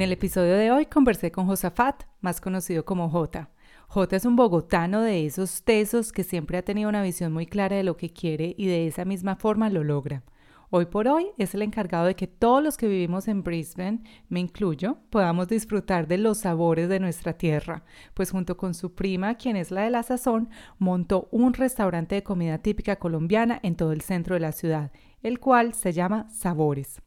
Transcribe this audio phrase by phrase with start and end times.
[0.00, 3.50] En el episodio de hoy conversé con Josafat, más conocido como J.
[3.88, 7.76] J es un bogotano de esos tesos que siempre ha tenido una visión muy clara
[7.76, 10.22] de lo que quiere y de esa misma forma lo logra.
[10.70, 14.00] Hoy por hoy es el encargado de que todos los que vivimos en Brisbane,
[14.30, 19.34] me incluyo, podamos disfrutar de los sabores de nuestra tierra, pues junto con su prima,
[19.34, 20.48] quien es la de la sazón,
[20.78, 24.92] montó un restaurante de comida típica colombiana en todo el centro de la ciudad,
[25.22, 27.02] el cual se llama Sabores.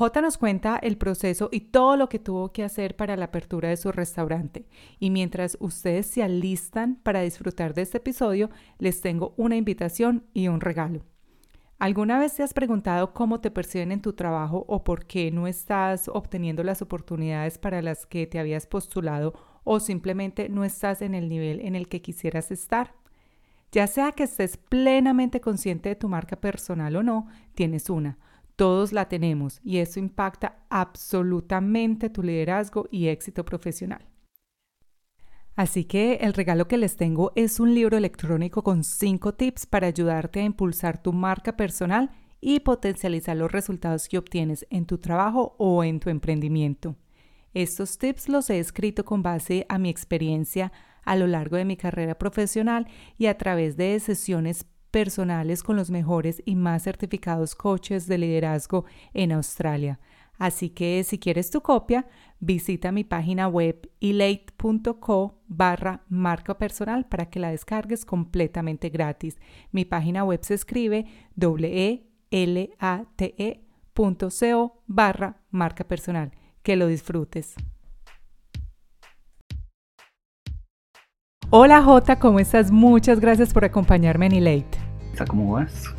[0.00, 3.68] J nos cuenta el proceso y todo lo que tuvo que hacer para la apertura
[3.68, 4.64] de su restaurante.
[4.98, 10.48] Y mientras ustedes se alistan para disfrutar de este episodio, les tengo una invitación y
[10.48, 11.02] un regalo.
[11.78, 15.46] ¿Alguna vez te has preguntado cómo te perciben en tu trabajo o por qué no
[15.46, 19.34] estás obteniendo las oportunidades para las que te habías postulado
[19.64, 22.94] o simplemente no estás en el nivel en el que quisieras estar?
[23.70, 28.16] Ya sea que estés plenamente consciente de tu marca personal o no, tienes una
[28.60, 34.06] todos la tenemos y eso impacta absolutamente tu liderazgo y éxito profesional.
[35.56, 39.86] Así que el regalo que les tengo es un libro electrónico con 5 tips para
[39.86, 45.54] ayudarte a impulsar tu marca personal y potencializar los resultados que obtienes en tu trabajo
[45.56, 46.96] o en tu emprendimiento.
[47.54, 50.70] Estos tips los he escrito con base a mi experiencia
[51.02, 55.90] a lo largo de mi carrera profesional y a través de sesiones personales con los
[55.90, 58.84] mejores y más certificados coaches de liderazgo
[59.14, 59.98] en Australia.
[60.40, 62.06] Así que si quieres tu copia,
[62.38, 69.38] visita mi página web elate.co barra marca personal para que la descargues completamente gratis.
[69.70, 71.04] Mi página web se escribe
[71.36, 73.60] e l a t -E
[74.86, 76.32] barra marca personal.
[76.62, 77.54] Que lo disfrutes.
[81.52, 82.70] Hola Jota, ¿cómo estás?
[82.70, 84.78] Muchas gracias por acompañarme en Elate.
[85.26, 85.92] ¿Cómo vas?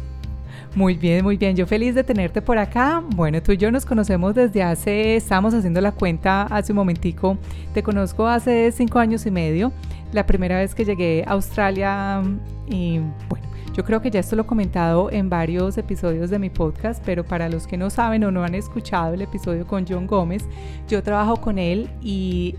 [0.75, 1.57] Muy bien, muy bien.
[1.57, 3.03] Yo feliz de tenerte por acá.
[3.17, 7.37] Bueno, tú y yo nos conocemos desde hace, estamos haciendo la cuenta hace un momentico.
[7.73, 9.73] Te conozco hace cinco años y medio.
[10.13, 12.23] La primera vez que llegué a Australia
[12.69, 16.49] y bueno, yo creo que ya esto lo he comentado en varios episodios de mi
[16.49, 20.07] podcast, pero para los que no saben o no han escuchado el episodio con John
[20.07, 20.45] Gómez,
[20.87, 22.55] yo trabajo con él y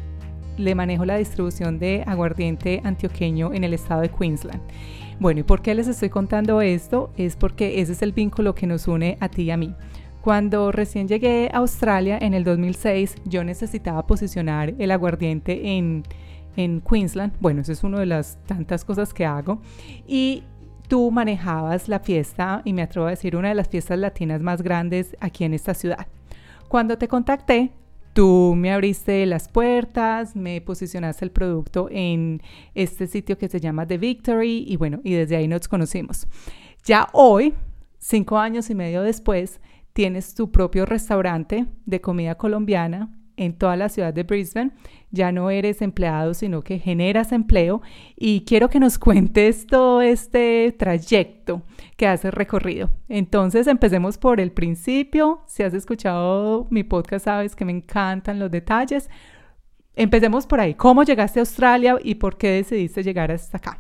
[0.57, 4.61] le manejo la distribución de aguardiente antioqueño en el estado de Queensland.
[5.21, 7.13] Bueno, ¿y por qué les estoy contando esto?
[7.17, 9.75] Es porque ese es el vínculo que nos une a ti y a mí.
[10.21, 16.05] Cuando recién llegué a Australia en el 2006, yo necesitaba posicionar el aguardiente en,
[16.57, 17.33] en Queensland.
[17.41, 19.61] Bueno, eso es una de las tantas cosas que hago.
[20.07, 20.45] Y
[20.87, 24.63] tú manejabas la fiesta, y me atrevo a decir, una de las fiestas latinas más
[24.63, 26.07] grandes aquí en esta ciudad.
[26.69, 27.73] Cuando te contacté,
[28.13, 32.43] Tú me abriste las puertas, me posicionaste el producto en
[32.75, 36.27] este sitio que se llama The Victory y bueno, y desde ahí nos conocimos.
[36.85, 37.55] Ya hoy,
[37.99, 39.61] cinco años y medio después,
[39.95, 43.11] tienes tu propio restaurante de comida colombiana
[43.45, 44.73] en toda la ciudad de Brisbane.
[45.11, 47.83] Ya no eres empleado, sino que generas empleo.
[48.17, 51.63] Y quiero que nos cuentes todo este trayecto
[51.97, 52.91] que has recorrido.
[53.09, 55.43] Entonces, empecemos por el principio.
[55.47, 59.11] Si has escuchado mi podcast, sabes que me encantan los detalles.
[59.95, 60.75] Empecemos por ahí.
[60.75, 63.79] ¿Cómo llegaste a Australia y por qué decidiste llegar hasta acá?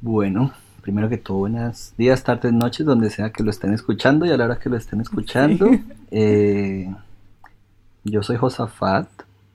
[0.00, 4.30] Bueno, primero que todo, buenos días, tardes, noches, donde sea que lo estén escuchando y
[4.30, 5.70] a la hora que lo estén escuchando.
[6.12, 6.88] Eh,
[8.10, 9.08] yo soy Josafat,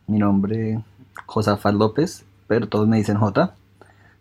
[0.08, 0.82] mi nombre
[1.26, 3.56] Josafat López, pero todos me dicen J,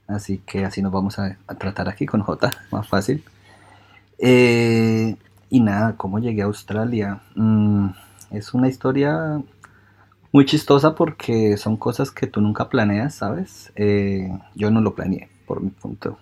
[0.07, 3.25] así que así nos vamos a, tratar aquí con J, más fácil.
[4.19, 5.17] Eh,
[5.49, 7.21] y nada, ¿cómo llegué a Australia?
[7.35, 7.89] Mm,
[8.31, 9.43] es una historia
[10.33, 13.73] muy chistosa porque son cosas que tú nunca planeas, ¿sabes?
[13.75, 16.19] Eh, yo no lo planeé, por mi punto.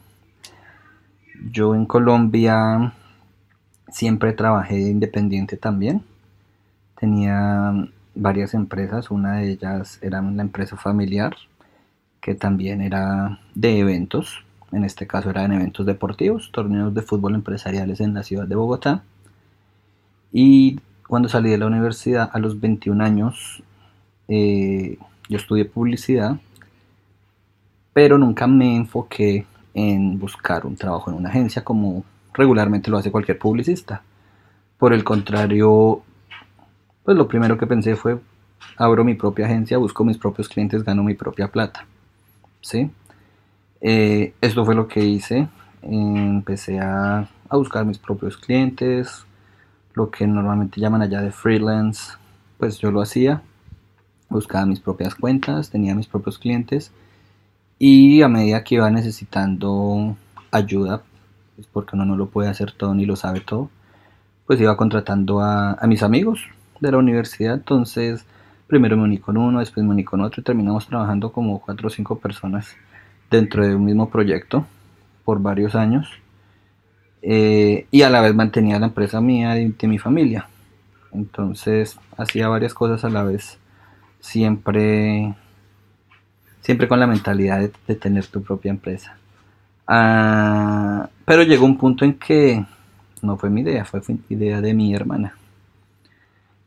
[1.53, 2.95] Yo en Colombia
[3.91, 6.03] siempre trabajé independiente también.
[6.99, 7.75] Tenía
[8.19, 11.37] varias empresas, una de ellas era una empresa familiar
[12.21, 18.01] que también era de eventos, en este caso eran eventos deportivos, torneos de fútbol empresariales
[18.01, 19.03] en la ciudad de Bogotá.
[20.33, 23.63] Y cuando salí de la universidad a los 21 años,
[24.29, 24.99] eh,
[25.29, 26.39] yo estudié publicidad
[27.99, 29.45] pero nunca me enfoqué
[29.75, 34.03] en buscar un trabajo en una agencia como regularmente lo hace cualquier publicista.
[34.79, 36.03] Por el contrario,
[37.09, 38.19] pues lo primero que pensé fue,
[38.77, 41.87] abro mi propia agencia, busco mis propios clientes, gano mi propia plata.
[42.61, 42.91] ¿Sí?
[43.81, 45.49] Eh, esto fue lo que hice.
[45.81, 49.25] Empecé a, a buscar mis propios clientes,
[49.95, 52.13] lo que normalmente llaman allá de freelance,
[52.59, 53.41] pues yo lo hacía.
[54.29, 56.93] Buscaba mis propias cuentas, tenía mis propios clientes
[57.79, 60.15] y a medida que iba necesitando
[60.51, 61.05] ayuda,
[61.57, 63.71] pues porque uno no lo puede hacer todo ni lo sabe todo,
[64.47, 66.41] pues iba contratando a, mis amigos
[66.81, 67.55] de la universidad.
[67.55, 68.25] Entonces,
[68.67, 71.89] primero me uní con uno, después me uní con otro y terminamos trabajando como cuatro
[71.89, 72.77] o cinco personas
[73.31, 74.67] dentro de un mismo proyecto
[75.25, 76.09] por varios años.
[77.23, 80.49] Eh, y a la vez mantenía la empresa mía y de mi familia.
[81.13, 83.59] Entonces hacía varias cosas a la vez,
[84.21, 85.35] siempre,
[86.61, 89.17] siempre con la mentalidad de, tener tu propia empresa.
[89.87, 92.65] Ah, pero llegó un punto en que
[93.23, 95.35] no fue mi idea, fue, idea de mi hermana.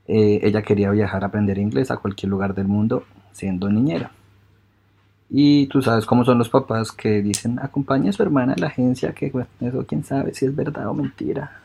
[0.07, 4.11] Eh, ella quería viajar a aprender inglés a cualquier lugar del mundo siendo niñera.
[5.29, 8.67] Y tú sabes cómo son los papás que dicen, acompaña a su hermana a la
[8.67, 9.31] agencia, que
[9.61, 11.61] eso quién sabe si es verdad o mentira.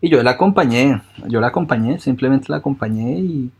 [0.00, 3.50] Y yo la acompañé, yo la acompañé, simplemente la acompañé y,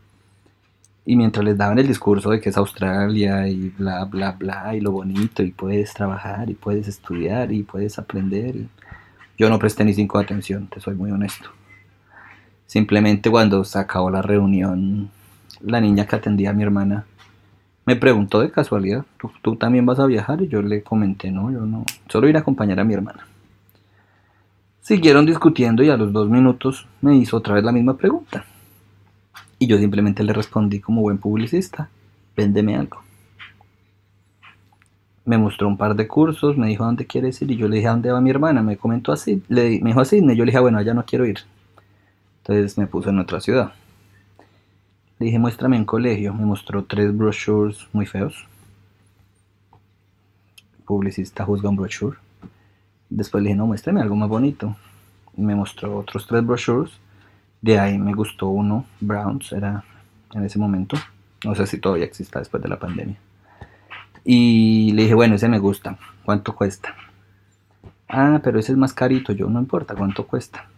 [1.03, 4.81] y mientras les daban el discurso de que es Australia y bla, bla, bla, y
[4.81, 8.55] lo bonito, y puedes trabajar, y puedes estudiar, y puedes aprender,
[9.35, 11.49] yo no presté ni cinco de atención, te soy muy honesto.
[12.67, 15.09] Simplemente cuando se acabó la reunión,
[15.61, 17.05] la niña que atendía a mi hermana
[17.85, 19.05] me preguntó de casualidad,
[19.41, 20.41] ¿tú, también vas a viajar?
[20.41, 23.25] Y yo le comenté, no, yo no, solo ir a acompañar a mi hermana.
[24.81, 28.43] Siguieron discutiendo y a los dos minutos me hizo otra vez la misma pregunta.
[29.57, 31.89] Y yo simplemente le respondí como buen publicista,
[32.35, 32.97] véndeme algo.
[35.23, 37.87] Me mostró un par de cursos, me dijo dónde quieres ir y yo le dije
[37.87, 38.61] a dónde va mi hermana.
[38.61, 41.25] Me comentó así, le, me dijo así, y yo le dije, bueno, allá no quiero
[41.25, 41.39] ir.
[42.47, 43.73] Entonces me puso en otra ciudad.
[45.19, 46.33] Le dije, muéstrame en colegio.
[46.33, 48.47] Me mostró tres brochures muy feos.
[50.85, 52.15] publicista juzga un brochure.
[53.09, 54.77] Después le dije, no, muéstrame algo más bonito.
[55.35, 56.93] Y me mostró otros tres brochures.
[57.61, 59.83] De ahí me gustó uno, Browns, era
[60.33, 60.95] en ese momento.
[61.43, 63.17] No sé si todavía exista después de la pandemia.
[64.23, 65.97] Y le dije, bueno, ese me gusta.
[66.23, 66.95] ¿Cuánto cuesta?
[68.07, 69.33] Ah, pero ese es más carito.
[69.33, 70.69] Yo, no importa, ¿cuánto cuesta?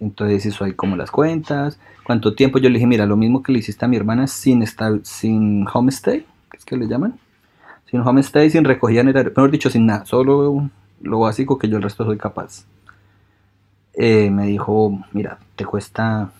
[0.00, 2.58] Entonces hizo ahí como las cuentas, cuánto tiempo.
[2.58, 5.66] Yo le dije, mira, lo mismo que le hiciste a mi hermana sin, estar, sin
[5.72, 7.18] homestay, que es que le llaman.
[7.90, 10.68] Sin homestay, sin recogida en el mejor dicho, sin nada, solo
[11.00, 12.64] lo básico que yo el resto soy capaz.
[13.94, 16.32] Eh, me dijo, mira, te cuesta,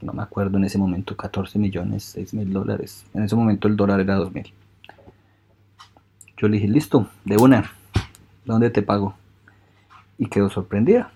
[0.00, 3.04] no me acuerdo en ese momento, 14 millones, 6 mil dólares.
[3.14, 4.52] En ese momento el dólar era 2 mil.
[6.36, 7.72] Yo le dije, listo, de una,
[8.44, 9.14] ¿dónde te pago?
[10.18, 11.10] Y quedó sorprendida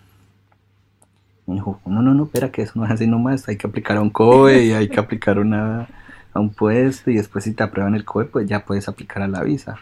[1.74, 4.00] dijo, no, no, no, espera que eso no es así nomás, hay que aplicar a
[4.00, 5.88] un COE y hay que aplicar una,
[6.32, 9.28] a un puesto y después si te aprueban el COE, pues ya puedes aplicar a
[9.28, 9.76] la visa.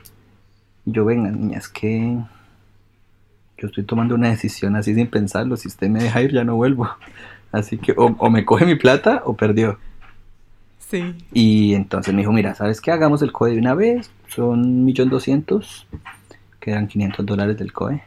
[0.86, 2.18] Y yo, venga, niña, es que
[3.58, 6.56] yo estoy tomando una decisión así sin pensarlo, si usted me deja ir ya no
[6.56, 6.88] vuelvo.
[7.52, 9.78] Así que o, me coge mi plata o perdió.
[10.80, 11.14] Sí.
[11.32, 12.90] Y entonces me dijo, mira, ¿sabes qué?
[12.90, 15.84] Hagamos el COE de una vez, son 1.200.000,
[16.58, 18.02] quedan 500 dólares del COE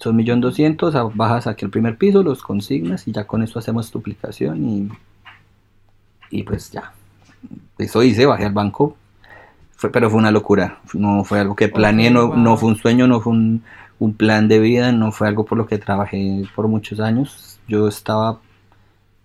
[0.00, 4.64] son 1.200.000, bajas aquí al primer piso, los consignas y ya con eso hacemos duplicación
[4.64, 4.88] y,
[6.30, 6.92] y pues ya.
[7.76, 8.96] Eso hice, bajé al banco,
[9.76, 13.06] fue, pero fue una locura, no fue algo que planeé, no, no fue un sueño,
[13.06, 13.62] no fue un,
[13.98, 17.58] un plan de vida, no fue algo por lo que trabajé por muchos años.
[17.68, 18.40] Yo estaba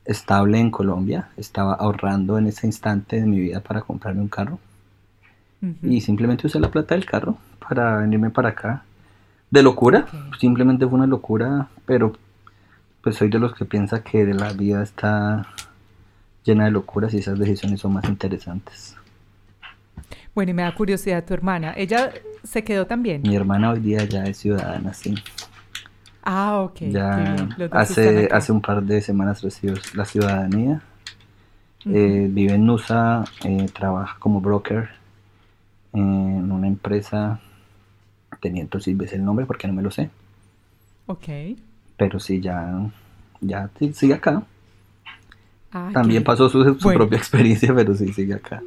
[0.03, 4.60] estable en Colombia, estaba ahorrando en ese instante de mi vida para comprarme un carro.
[5.82, 8.84] Y simplemente usé la plata del carro para venirme para acá
[9.51, 10.05] de locura,
[10.39, 12.13] simplemente fue una locura, pero
[13.01, 15.47] pues soy de los que piensa que la vida está
[16.43, 18.95] llena de locuras y esas decisiones son más interesantes.
[20.33, 22.11] Bueno, y me da curiosidad tu hermana, ¿ella
[22.43, 23.21] se quedó también?
[23.21, 25.15] Mi hermana hoy día ya es ciudadana, sí.
[26.23, 26.79] Ah, ok.
[26.89, 30.81] Ya hace, hace un par de semanas recibió la ciudadanía.
[31.85, 34.89] Eh, vive en Nusa, eh, trabaja como broker
[35.93, 37.39] en una empresa
[38.45, 40.11] tenía entonces ves el nombre porque no me lo sé.
[41.07, 41.27] Ok.
[41.97, 42.91] Pero sí, ya,
[43.41, 44.43] ya sigue acá.
[45.71, 48.61] Ah, También pasó su, propia experiencia, pero sí, sigue acá.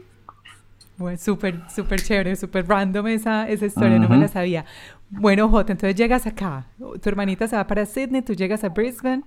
[0.97, 4.64] Bueno, súper, súper chévere, súper random esa, esa historia, no me la sabía.
[5.11, 9.23] Bueno, Jota, entonces llegas acá, tu hermanita se va para Sydney, tú llegas a Brisbane,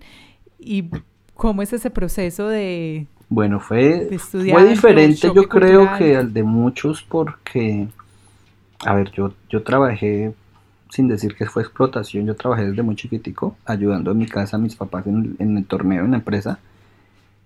[0.59, 0.89] ¿y
[1.33, 3.07] cómo es ese proceso de...
[3.29, 7.87] Bueno, fue, fue diferente yo creo que al de muchos porque
[8.85, 10.33] a ver, yo, yo trabajé,
[10.91, 14.59] sin decir que fue explotación, yo trabajé desde muy chiquitico, ayudando en mi casa a
[14.59, 16.59] mis papás en, en el torneo, en la empresa.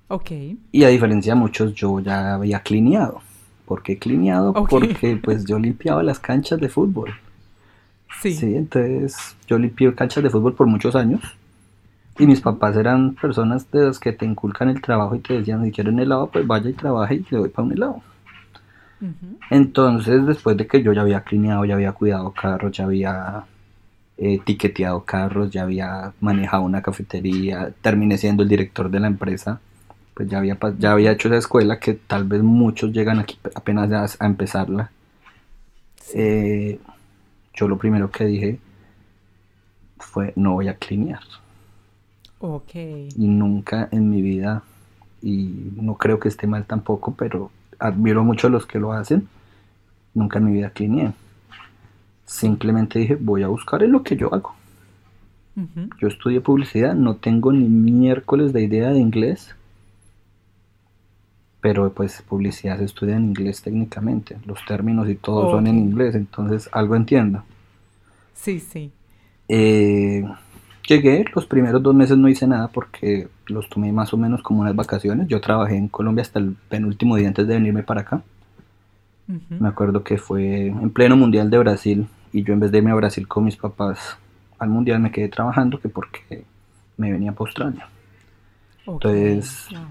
[0.08, 0.32] Ok.
[0.72, 3.22] Y a diferencia de muchos, yo ya había clineado.
[3.66, 4.54] ¿Por qué clineado?
[4.54, 7.14] Porque pues yo limpiaba las canchas de fútbol.
[8.22, 8.34] Sí.
[8.34, 11.22] Sí, entonces yo limpié canchas de fútbol por muchos años.
[12.18, 15.64] Y mis papás eran personas de las que te inculcan el trabajo y te decían,
[15.66, 18.02] si quiere un helado, pues vaya y trabaje y le doy para un helado.
[19.50, 23.46] Entonces, después de que yo ya había clineado, ya había cuidado carros, ya había
[24.18, 29.60] eh, tiqueteado carros, ya había manejado una cafetería, terminé siendo el director de la empresa,
[30.14, 33.92] pues ya había, ya había hecho esa escuela que tal vez muchos llegan aquí apenas
[33.92, 34.90] a, a empezarla.
[36.14, 36.80] Eh,
[37.54, 38.60] yo lo primero que dije
[40.00, 41.22] fue, no voy a clinear.
[42.40, 42.75] Ok.
[42.75, 44.64] Y nunca en mi vida,
[45.22, 49.27] y no creo que esté mal tampoco, pero admiro mucho a los que lo hacen,
[50.13, 51.13] nunca en mi vida clineé.
[52.25, 54.55] Simplemente dije, voy a buscar en lo que yo hago.
[56.01, 59.55] Yo estudié publicidad, no tengo ni miércoles de idea de inglés,
[61.62, 66.13] pero pues publicidad se estudia en inglés técnicamente, los términos y todo son en inglés,
[66.13, 67.44] entonces algo entiendo.
[68.34, 68.91] Sí, sí.
[69.48, 70.25] Eh,
[70.88, 74.62] llegué, los primeros dos meses no hice nada porque los tomé más o menos como
[74.62, 75.27] unas vacaciones.
[75.27, 78.22] Yo trabajé en Colombia hasta el penúltimo día antes de venirme para acá.
[79.50, 82.92] Me acuerdo que fue en pleno Mundial de Brasil y yo en vez de irme
[82.92, 84.18] a Brasil con mis papás
[84.60, 86.44] al Mundial me quedé trabajando que porque
[86.98, 87.88] me venía para Australia.
[88.86, 89.82] Entonces- Wow.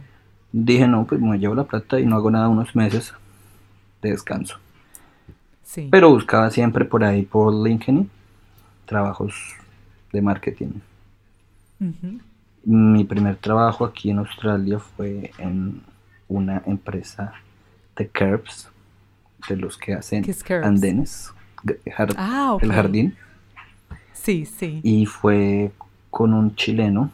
[0.56, 3.12] Dije, no, pues me llevo la plata y no hago nada unos meses
[4.00, 4.56] de descanso.
[5.64, 5.88] Sí.
[5.90, 8.08] Pero buscaba siempre por ahí por LinkedIn
[8.86, 9.34] trabajos
[10.14, 10.68] de marketing.
[12.64, 15.82] Mi primer trabajo aquí en Australia fue en
[16.28, 17.34] una empresa
[17.96, 18.70] de curbs,
[19.48, 20.24] de los que hacen
[20.62, 21.30] andenes,
[22.16, 23.14] Ah, el jardín,
[24.12, 24.80] Sí, sí.
[24.82, 25.72] y fue
[26.10, 27.10] con un chileno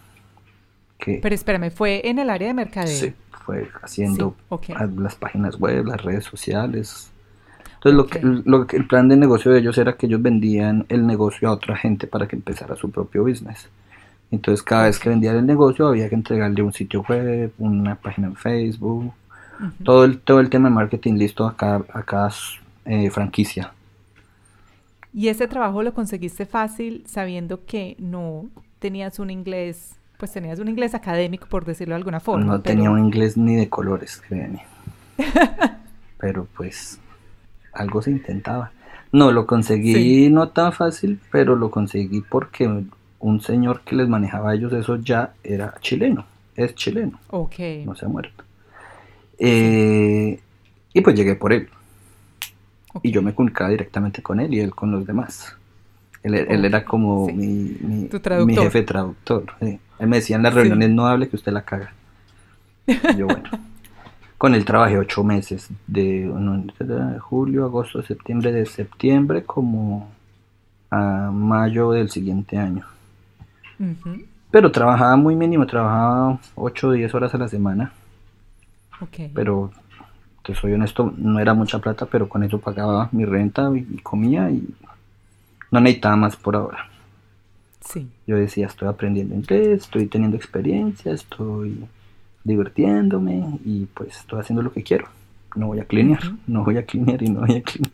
[0.99, 2.95] que Pero espérame, ¿fue en el área de mercadeo?
[2.95, 3.12] sí,
[3.45, 7.10] fue haciendo Sí, las páginas web, las redes sociales.
[7.83, 10.85] Entonces, lo que, lo que- el plan de negocio de ellos era que ellos vendían
[10.91, 13.69] el negocio a otra gente para que empezara su propio business.
[14.31, 18.29] Entonces, cada vez que vendían el negocio, había que entregarle un sitio web, una página
[18.29, 19.13] en Facebook,
[19.83, 22.31] todo el, todo el tema de marketing listo a cada, a cada
[22.85, 23.73] eh, franquicia.
[25.13, 28.45] ¿Y ese trabajo lo conseguiste fácil sabiendo que no
[28.79, 32.45] tenías un inglés, pues tenías un inglés académico, por decirlo de alguna forma?
[32.45, 34.65] No pero- tenía un inglés ni de colores, créanme.
[36.19, 37.01] Pero pues
[37.73, 38.73] algo se intentaba.
[39.12, 40.31] No, lo conseguí Sí.
[40.31, 42.69] no tan fácil, pero lo conseguí porque
[43.19, 46.25] un señor que les manejaba a ellos eso ya era chileno,
[46.57, 47.57] es chileno, Ok.
[47.85, 48.45] no se ha muerto.
[49.39, 50.39] Eh,
[50.93, 51.69] y pues llegué por él
[52.93, 53.00] ok.
[53.05, 55.57] y yo me comunicaba directamente con él y él con los demás.
[56.23, 57.33] Él, él era como Sí.
[57.33, 57.47] mi,
[57.81, 58.65] mi- Tu mi traductor.
[58.65, 59.45] jefe traductor.
[59.61, 59.79] sí.
[59.99, 61.93] Él me decía en las reuniones no hable que usted la caga.
[62.87, 63.49] Y yo bueno.
[64.41, 70.09] Con él trabajé ocho meses, de no, era julio, agosto, septiembre, de septiembre como
[70.91, 72.87] a mayo del siguiente año.
[74.51, 77.93] Pero trabajaba muy mínimo, trabajaba 8 o 10 horas a la semana,
[79.03, 79.31] Ok.
[79.35, 79.73] pero
[80.43, 83.99] te soy honesto, no era mucha plata, pero con eso pagaba mi renta y, y
[83.99, 84.67] comía y
[85.71, 86.89] no necesitaba más por ahora.
[87.83, 88.09] Sí.
[88.27, 91.85] Yo decía, estoy aprendiendo inglés, estoy teniendo experiencia, estoy
[92.45, 95.07] divirtiéndome y pues estoy haciendo lo que quiero.
[95.57, 97.93] No voy a clinear, no voy a clinear y no voy a clinear.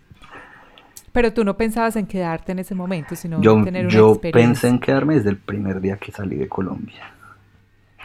[1.13, 4.13] Pero tú no pensabas en quedarte en ese momento, sino Yo, en tener una yo
[4.13, 4.49] experiencia.
[4.53, 7.05] pensé en quedarme desde el primer día que salí de Colombia.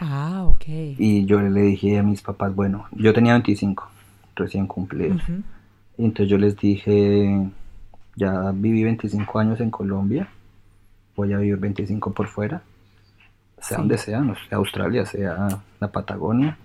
[0.00, 0.64] Ah, ok.
[0.98, 3.88] Y yo le dije a mis papás, bueno, yo tenía 25,
[4.34, 4.66] recién.
[5.98, 7.46] Y entonces yo les dije,
[8.16, 10.28] ya viví 25 años en Colombia,
[11.14, 12.62] voy a vivir 25 por fuera,
[13.62, 13.80] sea Sí.
[13.80, 15.48] donde sea, no sea Australia, sea
[15.80, 16.56] la Patagonia,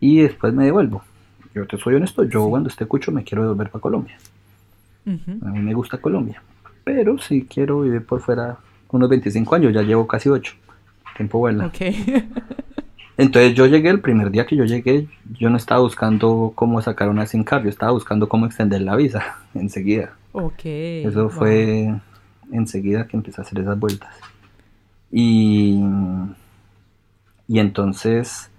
[0.00, 1.02] y después me devuelvo.
[1.54, 2.50] Yo te soy honesto, yo Sí.
[2.50, 4.16] cuando esté cucho me quiero devolver para Colombia.
[5.06, 6.42] A mí me gusta Colombia,
[6.84, 8.58] pero si quiero vivir por fuera
[8.90, 10.54] unos 25 años, ya llevo casi 8,
[11.16, 11.66] tiempo vuela.
[11.66, 11.76] Ok.
[13.16, 15.08] Entonces yo llegué, el primer día que yo llegué,
[15.38, 18.94] yo no estaba buscando cómo sacar una SIM card, yo estaba buscando cómo extender la
[18.96, 20.12] visa enseguida.
[20.32, 20.60] ok.
[20.64, 21.30] Eso wow.
[21.30, 21.94] fue
[22.52, 24.14] enseguida que empecé a hacer esas vueltas.
[25.10, 25.82] Y,
[27.46, 28.50] y entonces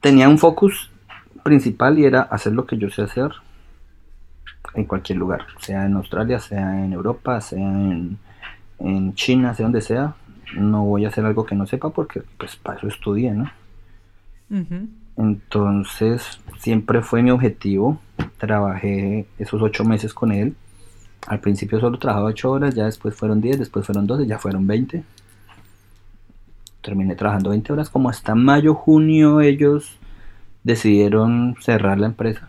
[0.00, 0.90] tenía un focus
[1.44, 3.30] principal y era hacer lo que yo sé hacer
[4.74, 8.18] en cualquier lugar, sea en Australia, sea en Europa, sea en,
[8.78, 10.14] en China, sea donde sea.
[10.56, 13.50] No voy a hacer algo que no sepa porque pues para eso estudié, ¿no?
[15.16, 18.00] Entonces siempre fue mi objetivo
[18.38, 20.54] trabajé esos ocho meses con él.
[21.26, 24.66] Al principio solo trabajaba ocho horas, ya después fueron 10, después fueron 12, ya fueron
[24.66, 25.02] 20.
[26.82, 29.98] Terminé trabajando 20 horas, como hasta mayo, junio ellos
[30.62, 32.48] decidieron cerrar la empresa.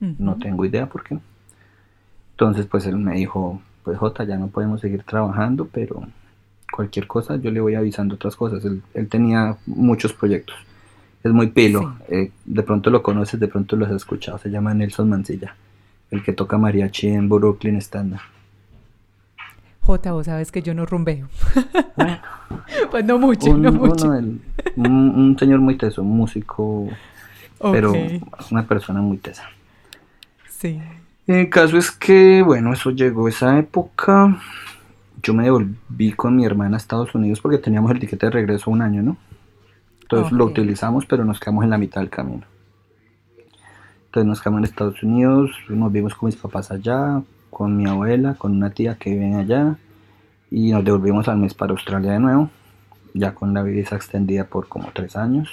[0.00, 1.18] No tengo idea por qué.
[2.32, 6.06] Entonces pues él me dijo, pues Jota, ya no podemos seguir trabajando, pero
[6.72, 8.64] cualquier cosa yo le voy avisando otras cosas.
[8.64, 10.56] Él, tenía muchos proyectos.
[11.24, 11.96] Es muy pilo.
[12.08, 14.38] Eh, de pronto lo conoces, de pronto lo has escuchado.
[14.38, 15.56] Se llama Nelson Mancilla,
[16.10, 18.22] el que toca mariachi en Brooklyn Standard.
[19.80, 21.28] Jota, vos sabes que yo no rumbeo.
[21.96, 22.18] Bueno,
[22.90, 24.06] pues no mucho, un, no mucho.
[24.76, 26.88] un, señor muy teso, un músico,
[27.60, 27.92] pero
[28.50, 29.44] una persona muy tesa.
[30.48, 30.80] Sí.
[31.26, 34.38] El caso es que, bueno, eso llegó esa época.
[35.22, 38.70] Yo me devolví con mi hermana a Estados Unidos porque teníamos el tiquete de regreso
[38.70, 39.16] un año, ¿no?
[40.02, 42.44] Entonces lo utilizamos, pero nos quedamos en la mitad del camino.
[44.08, 48.36] Entonces nos quedamos en Estados Unidos, nos vimos con mis papás allá, con mi abuela,
[48.36, 49.76] con una tía que vive allá,
[50.50, 52.48] y nos devolvimos al mes para Australia de nuevo,
[53.12, 55.50] ya con la visa extendida por como tres años.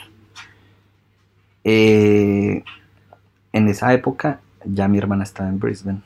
[1.65, 2.63] Eh,
[3.51, 6.01] en esa época ya mi hermana estaba en Brisbane.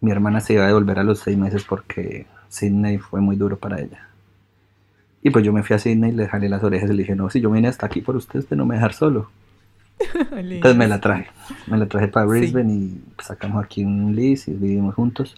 [0.00, 3.56] Mi hermana se iba a devolver a los seis meses porque Sydney fue muy duro
[3.58, 4.08] para ella.
[5.22, 7.30] Y pues yo me fui a Sydney, le jalé las orejas y le dije, no,
[7.30, 9.30] si yo vine hasta aquí por usted, usted no me dejar solo.
[10.32, 11.28] Entonces me la traje,
[11.66, 15.34] me la traje para Brisbane y sacamos aquí un lease y vivimos juntos.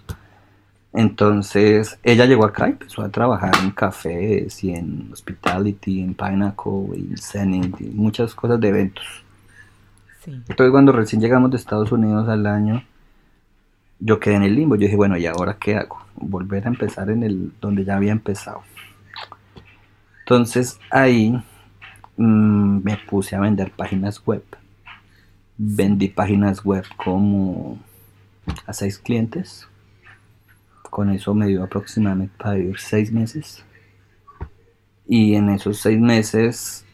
[0.93, 6.95] Entonces ella llegó acá y empezó a trabajar en cafés y en hospitality, en Pinnacle,
[6.95, 9.05] en Zenith y muchas cosas de eventos.
[10.27, 12.85] Entonces cuando recién llegamos de Estados Unidos al año,
[13.99, 14.77] yo quedé en el limbo.
[14.77, 15.99] Yo dije, bueno, ¿y ahora qué hago?
[16.15, 18.63] Volver a empezar en el donde ya había empezado.
[20.21, 21.37] Entonces ahí
[22.17, 24.43] mm, me puse a vender páginas web.
[25.57, 27.79] Vendí páginas web como
[28.67, 29.69] a seis clientes.
[30.91, 33.65] Con eso me dio aproximadamente para vivir seis meses.
[35.07, 36.85] Y en esos seis meses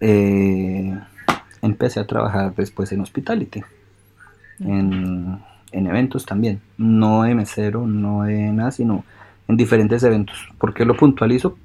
[0.00, 0.98] eh,
[1.62, 3.62] empecé a trabajar después en hospitality,
[4.60, 5.40] en,
[5.72, 9.04] eventos también, no de mesero, no de nada, sino
[9.48, 10.48] en diferentes eventos.
[10.58, 11.58] ¿Por qué lo puntualizo?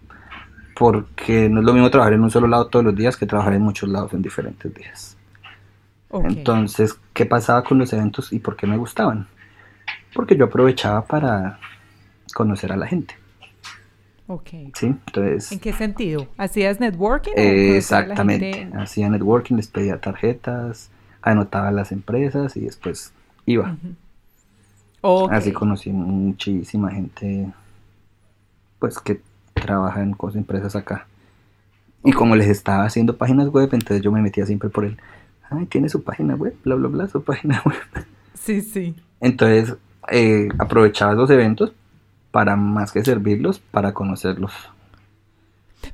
[0.82, 3.54] Porque no es lo mismo trabajar en un solo lado todos los días que trabajar
[3.54, 5.16] en muchos lados en diferentes días.
[6.12, 9.28] Entonces, ¿qué pasaba con los eventos y por qué me gustaban?
[10.16, 11.60] Porque yo aprovechaba para
[12.34, 13.14] conocer a la gente.
[14.26, 14.50] Ok.
[14.74, 15.52] Sí, entonces...
[15.52, 16.26] ¿En qué sentido?
[16.36, 17.34] ¿Hacías networking?
[17.36, 20.90] exactamente, hacía networking, les pedía tarjetas,
[21.22, 23.14] anotaba las empresas y después
[23.46, 23.78] iba.
[25.30, 27.52] Así conocí muchísima gente,
[28.80, 29.22] pues que
[29.62, 31.08] trabaja en cosas, empresas acá.
[32.04, 34.98] Y como les estaba haciendo páginas web, entonces yo me metía siempre por él.
[35.50, 38.06] Ay, tiene su página web, bla, bla, bla, su página web.
[38.34, 38.96] Sí, sí.
[39.20, 39.78] Entonces
[40.12, 41.74] eh, aprovechaba los eventos
[42.32, 44.52] para más que servirlos, para conocerlos.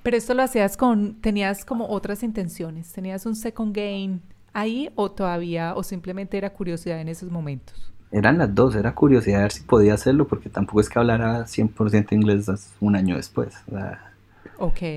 [0.04, 4.22] Pero esto lo hacías con, tenías como otras intenciones, tenías un second gain
[4.54, 7.92] ahí o todavía, o simplemente era curiosidad en esos momentos.
[8.12, 11.46] Eran las dos, era curiosidad de ver si podía hacerlo, porque tampoco es que hablara
[11.46, 13.54] 100% inglés un año después.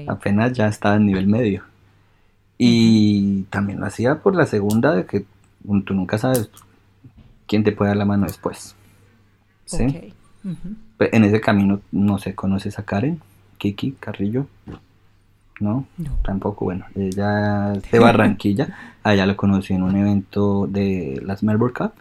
[0.09, 1.64] Apenas ya estaba en nivel medio.
[2.57, 5.25] Y también lo hacía por la segunda, de que
[5.85, 6.51] tú nunca sabes
[7.46, 8.77] quién te puede dar la mano después.
[9.64, 10.12] ¿Sí?
[10.99, 13.20] En ese camino, no sé, ¿conoces a Karen?
[13.59, 14.46] Kiki Carrillo.
[15.59, 15.85] ¿No?
[16.23, 18.96] Tampoco, bueno, ella es de Barranquilla.
[19.03, 21.92] allá lo conocí en un evento de las Melbourne Cup.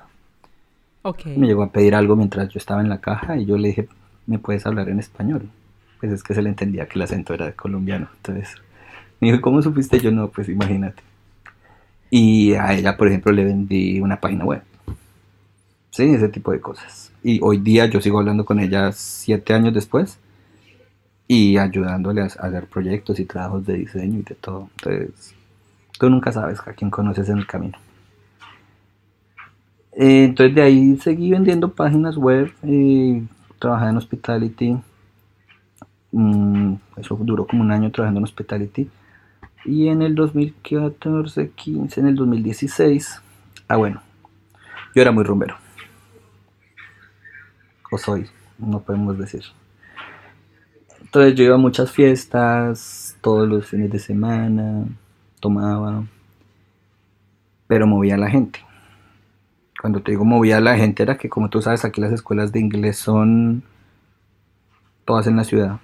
[1.26, 3.88] Me llegó a pedir algo mientras yo estaba en la caja y yo le dije,
[4.28, 5.50] ¿me puedes hablar en español?
[6.00, 8.10] Pues es que se le entendía que el acento era colombiano.
[8.18, 8.56] Entonces,
[9.20, 10.00] me dijo, ¿cómo supiste?
[10.00, 11.04] Yo no, pues imagínate.
[12.10, 14.62] Y a ella, por ejemplo, le vendí una página web.
[15.92, 17.12] Sí, ese tipo de cosas.
[17.24, 20.20] Y hoy día yo sigo hablando con ella siete años después
[21.28, 24.70] y ayudándole a hacer proyectos y trabajos de diseño y de todo.
[24.78, 25.36] Entonces,
[26.00, 27.78] tú nunca sabes a quién conoces en el camino.
[29.94, 33.24] Eh, entonces de ahí seguí vendiendo páginas web, y
[33.60, 34.78] trabajé en hospitality.
[36.12, 38.90] Mm, eso duró como un año trabajando en hospitality.
[39.66, 43.22] Y en el 2014, 15, en el 2016,
[43.68, 44.02] ah bueno,
[44.96, 45.58] yo era muy rumbero
[47.92, 49.44] o soy, no podemos decir.
[51.02, 54.86] Entonces yo iba a muchas fiestas, todos los fines de semana,
[55.40, 56.04] tomaba,
[57.68, 58.60] pero movía a la gente.
[59.80, 62.60] Cuando te digo movía la gente era que como tú sabes aquí las escuelas de
[62.60, 63.64] inglés son
[65.06, 65.80] todas en la ciudad.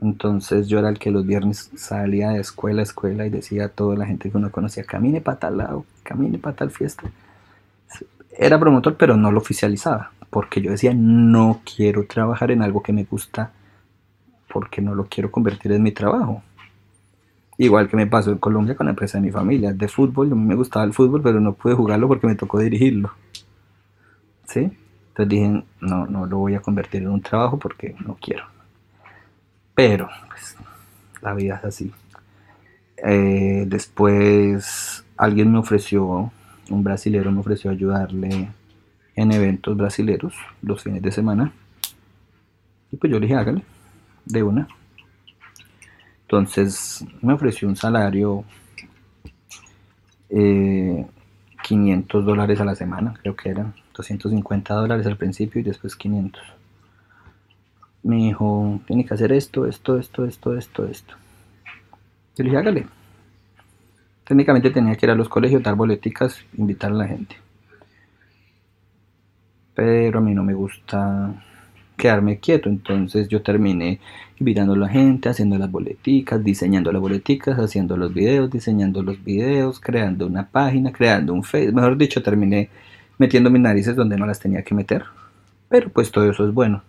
[0.00, 3.68] Entonces yo era el que los viernes salía de escuela a escuela y decía a
[3.68, 7.04] toda la gente que uno conocía, camine para tal lado, camine para tal fiesta.
[8.36, 12.92] Era promotor, pero no lo oficializaba, porque yo decía, no quiero trabajar en algo que
[12.92, 13.52] me gusta,
[14.52, 16.42] porque no lo quiero convertir en mi trabajo.
[17.62, 20.34] Igual que me pasó en Colombia con la empresa de mi familia, de fútbol, a
[20.34, 23.12] mí me gustaba el fútbol, pero no pude jugarlo porque me tocó dirigirlo.
[24.48, 24.68] ¿Sí?
[25.10, 28.46] Entonces dije, no, no lo voy a convertir en un trabajo porque no quiero.
[29.76, 30.56] Pero, pues,
[31.20, 31.92] la vida es así.
[32.96, 36.32] Eh, después alguien me ofreció,
[36.68, 38.48] un brasilero me ofreció ayudarle
[39.14, 41.52] en eventos brasileros los fines de semana.
[42.90, 43.62] Y pues yo le dije, hágale,
[44.24, 44.66] de una.
[46.32, 48.42] Entonces me ofreció un salario
[50.30, 51.06] eh,
[51.62, 56.42] 500 dólares a la semana, creo que eran 250 dólares al principio y después 500
[58.02, 61.14] me dijo, tiene que hacer esto, esto, esto, esto, esto, esto.
[62.34, 62.86] Yo le dije, hágale.
[64.24, 67.36] Técnicamente tenía que ir a los colegios, dar boleticas, invitar a la gente.
[69.74, 71.34] Pero a mí no me gusta
[72.02, 74.00] quedarme quieto, entonces yo terminé
[74.40, 79.22] invitando a la gente, haciendo las boleticas, diseñando las boleticas, haciendo los videos, diseñando los
[79.22, 81.76] videos, creando una página, creando un Facebook.
[81.76, 82.70] Mejor dicho, terminé
[83.18, 85.04] metiendo mis narices donde no las tenía que meter.
[85.68, 86.82] Pero pues todo eso es bueno.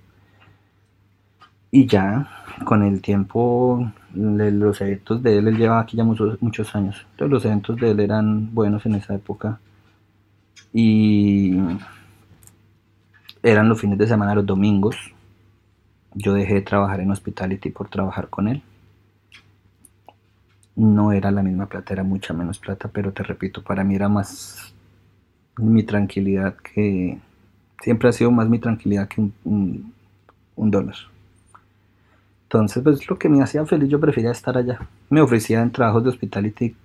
[1.69, 2.27] Y ya
[2.65, 7.05] con el tiempo, los eventos de él, él llevaba aquí ya muchos, muchos años.
[7.11, 9.59] Entonces los eventos de él eran buenos en esa época.
[10.73, 11.55] Y
[13.43, 14.95] eran los fines de semana, los domingos.
[16.15, 18.63] Yo dejé de trabajar en Hospitality por trabajar con él.
[20.75, 24.09] No era la misma plata, era mucha menos plata, pero te repito, para mí era
[24.09, 24.73] más
[25.57, 27.19] mi tranquilidad que...
[27.81, 29.93] Siempre ha sido más mi tranquilidad que un,
[30.55, 30.95] dólar.
[32.43, 34.79] Entonces, pues lo que me hacía feliz, yo prefería estar allá.
[35.09, 36.75] Me ofrecían trabajos de hospitality.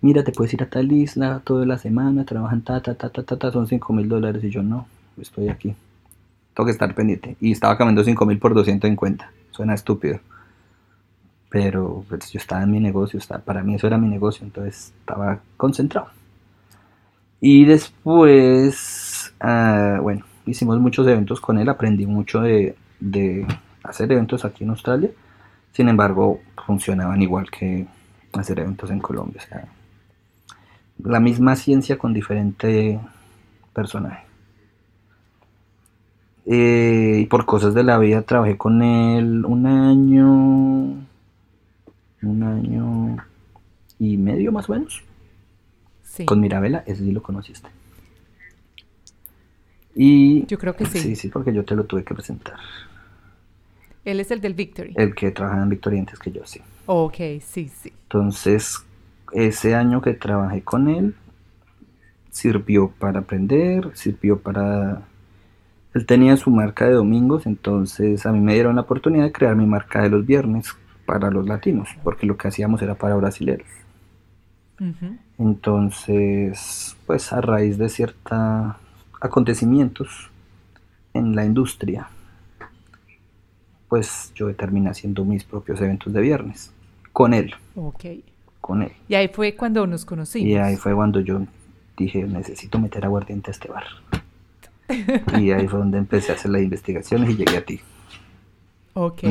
[0.00, 3.24] Mira, te puedes ir a tal isla toda la semana, trabajan ta, ta, ta, ta,
[3.24, 4.44] ta, ta son 5 mil dólares.
[4.44, 4.86] Y yo no,
[5.20, 5.74] estoy aquí.
[6.58, 7.36] Tengo que estar pendiente.
[7.40, 9.30] Y estaba cambiando 5 mil por 250.
[9.52, 10.18] Suena estúpido.
[11.50, 15.38] Pero pues, yo estaba en mi negocio, para mí eso era mi negocio, entonces estaba
[15.56, 16.08] concentrado.
[17.40, 23.46] Y después, uh, bueno, hicimos muchos eventos con él, aprendí mucho de, de
[23.84, 25.10] hacer eventos aquí en Australia.
[25.70, 27.86] Sin embargo, funcionaban igual que
[28.32, 29.40] hacer eventos en Colombia.
[29.44, 29.68] O sea,
[31.04, 32.98] la misma ciencia con diferente
[33.72, 34.27] personaje.
[36.50, 40.26] Eh, y por cosas de la vida trabajé con él un año,
[42.22, 43.16] un año
[43.98, 45.04] y medio más o menos.
[46.24, 47.68] Con Mirabela, ese sí lo conociste.
[49.94, 50.98] Y yo creo que sí.
[50.98, 52.56] Sí, sí, porque yo te lo tuve que presentar.
[54.04, 54.94] Él es el del Victory.
[54.96, 56.62] El que trabaja en Victory antes que yo, sí.
[56.86, 57.92] Ok, sí, sí.
[58.04, 58.86] Entonces,
[59.32, 61.14] ese año que trabajé con él
[62.30, 65.02] sirvió para aprender, sirvió para...
[65.98, 69.56] Él tenía su marca de domingos, entonces a mí me dieron la oportunidad de crear
[69.56, 70.68] mi marca de los viernes
[71.04, 73.66] para los latinos, porque lo que hacíamos era para brasileños.
[75.38, 78.38] Entonces, pues a raíz de ciertos
[79.20, 80.30] acontecimientos
[81.14, 82.08] en la industria,
[83.88, 86.72] pues yo terminé haciendo mis propios eventos de viernes
[87.12, 87.56] con él.
[87.74, 88.04] Ok.
[88.60, 88.92] Con él.
[89.08, 90.48] Y ahí fue cuando nos conocimos.
[90.48, 91.40] Y ahí fue cuando yo
[91.96, 93.82] dije, necesito meter aguardiente a este bar.
[95.38, 97.80] Y ahí fue donde empecé a hacer las investigaciones y llegué a ti.
[98.94, 99.22] Ok.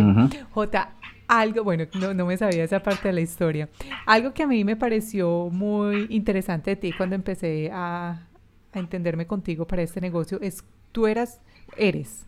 [0.51, 0.89] J,
[1.27, 3.69] algo, bueno, no, no, me sabía esa parte de la historia.
[4.05, 8.27] Algo que a mí me pareció muy interesante de ti cuando empecé a,
[8.73, 11.41] a entenderme contigo para este negocio es, tú eras,
[11.75, 12.25] eres,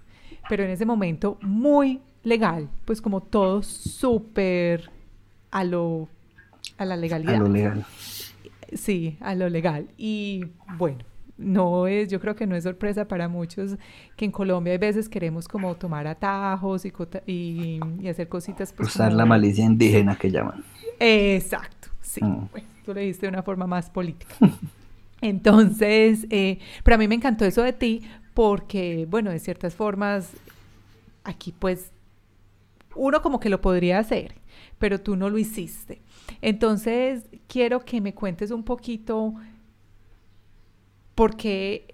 [0.50, 4.90] pero en ese momento muy legal, pues como todo súper
[5.52, 6.08] a lo
[6.78, 7.36] a la legalidad.
[7.36, 7.86] A lo legal.
[8.74, 9.88] Sí, a lo legal.
[9.98, 10.46] Y
[10.78, 11.00] bueno,
[11.40, 13.78] no es, yo creo que no es sorpresa para muchos
[14.18, 16.92] que en Colombia hay veces queremos como tomar atajos y,
[17.26, 18.74] y, hacer cositas.
[18.74, 20.64] Pues, Usar la malicia indígena que llaman.
[21.00, 22.24] Exacto, sí.
[22.24, 22.50] Mm.
[22.52, 24.36] Bueno, tú le diste de una forma más política.
[25.22, 28.02] Entonces, eh, pero a mí me encantó eso de ti
[28.34, 30.32] porque, bueno, de ciertas formas,
[31.24, 31.92] aquí pues
[32.96, 34.36] uno como que lo podría hacer,
[34.78, 36.02] pero tú no lo hiciste.
[36.42, 39.36] Entonces, quiero que me cuentes un poquito
[41.20, 41.86] por qué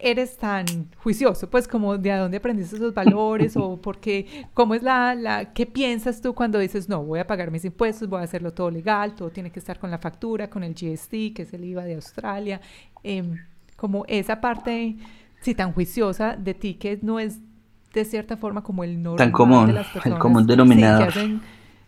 [0.00, 5.14] eres tan juicioso, pues como de dónde aprendiste esos valores o porque, cómo es la,
[5.14, 8.52] la, qué piensas tú cuando dices, no, voy a pagar mis impuestos, voy a hacerlo
[8.52, 11.64] todo legal, todo tiene que estar con la factura, con el GST, que es el
[11.64, 12.60] IVA de Australia,
[13.04, 13.38] em,
[13.76, 14.96] como esa parte,
[15.40, 17.38] sí, tan juiciosa de ti que no es
[17.94, 20.16] de cierta forma como el normal Tan común, de las personas.
[20.16, 21.08] el común Sí, denominador.
[21.08, 21.40] hacen-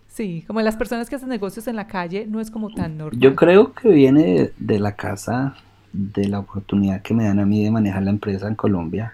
[0.07, 3.21] sí, como las personas que hacen negocios en la calle no es como tan normal.
[3.21, 5.57] Yo creo que viene de la casa,
[5.93, 9.13] de la oportunidad que me dan a mí de manejar la empresa en Colombia,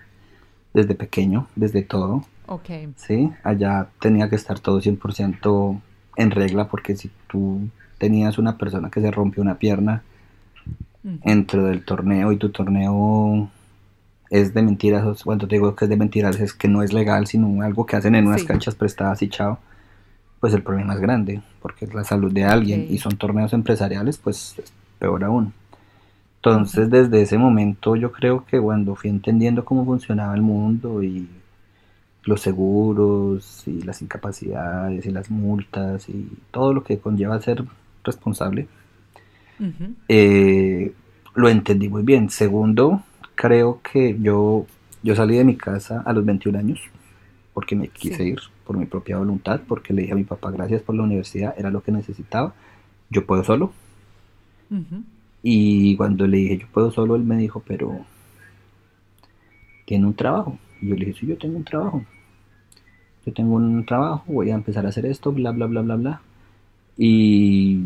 [0.72, 3.30] desde pequeño, desde todo, Ok, ¿sí?
[3.42, 5.80] Allá tenía que estar todo 100%
[6.16, 10.02] en regla porque si tú tenías una persona que se rompió una pierna
[11.04, 13.48] ujú, dentro del torneo y tu torneo
[14.30, 17.26] es de mentiras, cuando te digo que es de mentiras es que no es legal,
[17.26, 18.46] sino algo que hacen en unas Sí.
[18.48, 19.58] canchas prestadas y chao,
[20.40, 24.18] pues el problema es grande, porque es la salud de alguien y son torneos empresariales,
[24.18, 25.52] pues es peor aún.
[26.44, 31.26] Entonces, desde ese momento yo creo que cuando fui entendiendo cómo funcionaba el mundo y
[32.24, 37.64] los seguros y las incapacidades y las multas y todo lo que conlleva ser
[38.04, 38.68] responsable,
[40.08, 40.92] eh,
[41.34, 42.30] lo entendí muy bien.
[42.30, 43.02] Segundo,
[43.34, 44.66] creo que yo,
[45.02, 46.80] yo salí de mi casa a los 21 años
[47.54, 48.28] porque me quise Sí.
[48.28, 51.54] ir por mi propia voluntad, porque le dije a mi papá gracias por la universidad,
[51.58, 52.54] era lo que necesitaba,
[53.10, 53.72] yo puedo solo.
[54.70, 55.04] ujú.
[55.46, 58.00] Y cuando le dije yo puedo solo, él me dijo, pero
[59.84, 60.58] tiene un trabajo.
[60.80, 62.02] Y yo le dije, sí, yo tengo un trabajo.
[63.26, 66.20] Yo tengo un trabajo, voy a empezar a hacer esto, bla, bla, bla, bla, bla.
[66.96, 67.78] Y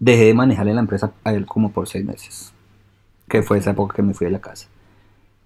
[0.00, 2.52] dejé de manejarle la empresa a él como por seis meses,
[3.28, 4.66] que fue esa época que me fui de la casa.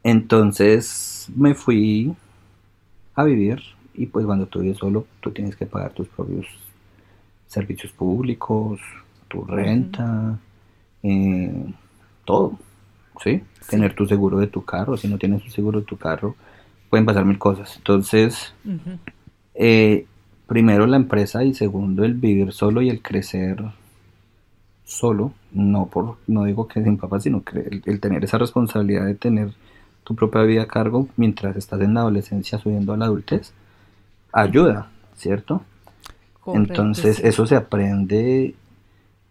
[0.03, 2.15] Entonces me fui
[3.15, 3.61] a vivir
[3.93, 6.47] y pues cuando tú vives solo, tú tienes que pagar tus propios
[7.47, 8.81] servicios públicos,
[9.29, 10.39] tu renta,
[11.05, 11.73] eh,
[12.25, 12.59] todo,
[13.23, 13.43] ¿sí?
[13.61, 13.71] Sí.
[13.71, 16.35] Tener tu seguro de tu carro, si no tienes un seguro de tu carro,
[16.91, 17.77] pueden pasar mil cosas.
[17.77, 18.53] Entonces,
[19.55, 20.07] eh,
[20.47, 23.63] primero la empresa y segundo el vivir solo y el crecer
[24.85, 29.07] solo, no por, no digo que sin papá, sino que el, el tener esa responsabilidad
[29.07, 29.51] de tener
[30.05, 33.53] tu propia vida a cargo mientras estás en la adolescencia subiendo a la adultez,
[34.33, 35.63] ayuda, ¿cierto?
[36.41, 37.23] correcto, Entonces sí.
[37.25, 38.55] eso se aprende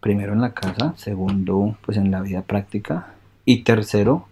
[0.04, 3.14] primero en la casa, segundo pues en la vida práctica
[3.46, 4.26] y tercero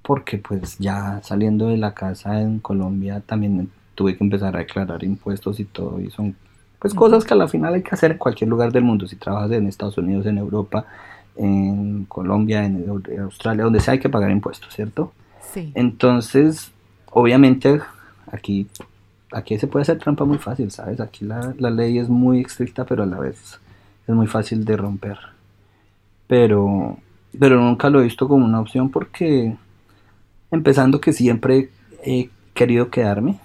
[0.00, 5.04] porque pues ya saliendo de la casa en Colombia también tuve que empezar a declarar
[5.04, 6.34] impuestos y todo y son
[6.78, 9.16] pues cosas que a la final hay que hacer en cualquier lugar del mundo, si
[9.16, 10.86] trabajas en Estados Unidos, en Europa,
[11.36, 15.12] en Colombia, en en Australia, donde sea hay que pagar impuestos, ¿cierto?
[15.52, 16.70] Sí, Entonces,
[17.10, 17.80] obviamente,
[18.32, 18.66] aquí,
[19.32, 21.00] aquí se puede hacer trampa muy fácil, ¿sabes?
[21.00, 23.58] Aquí la, la ley es muy estricta, pero a la vez
[24.06, 25.18] es muy fácil de romper.
[26.26, 26.96] Pero,
[27.38, 29.56] pero nunca lo he visto como una opción porque,
[30.50, 31.70] empezando que siempre
[32.04, 33.38] he querido quedarme,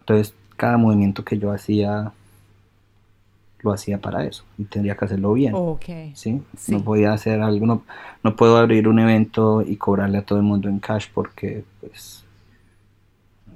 [0.00, 2.12] entonces cada movimiento que yo hacía,
[3.60, 5.52] lo hacía para eso y tendría que hacerlo bien.
[5.54, 5.84] ok.
[6.14, 6.42] ¿sí?
[6.56, 6.72] Sí.
[6.72, 7.82] No podía hacer algo, no,
[8.24, 12.24] no puedo abrir un evento y cobrarle a todo el mundo en cash porque pues,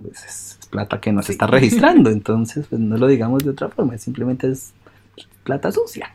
[0.03, 1.33] pues, es plata que no se Sí.
[1.33, 4.73] está registrando, entonces pues no lo digamos de otra forma, simplemente es
[5.45, 6.13] plata sucia.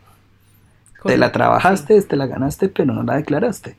[1.06, 3.76] Te la trabajaste, te la ganaste, pero no la declaraste.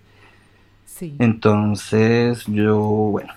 [0.87, 1.14] Sí.
[1.18, 3.33] Entonces yo, bueno,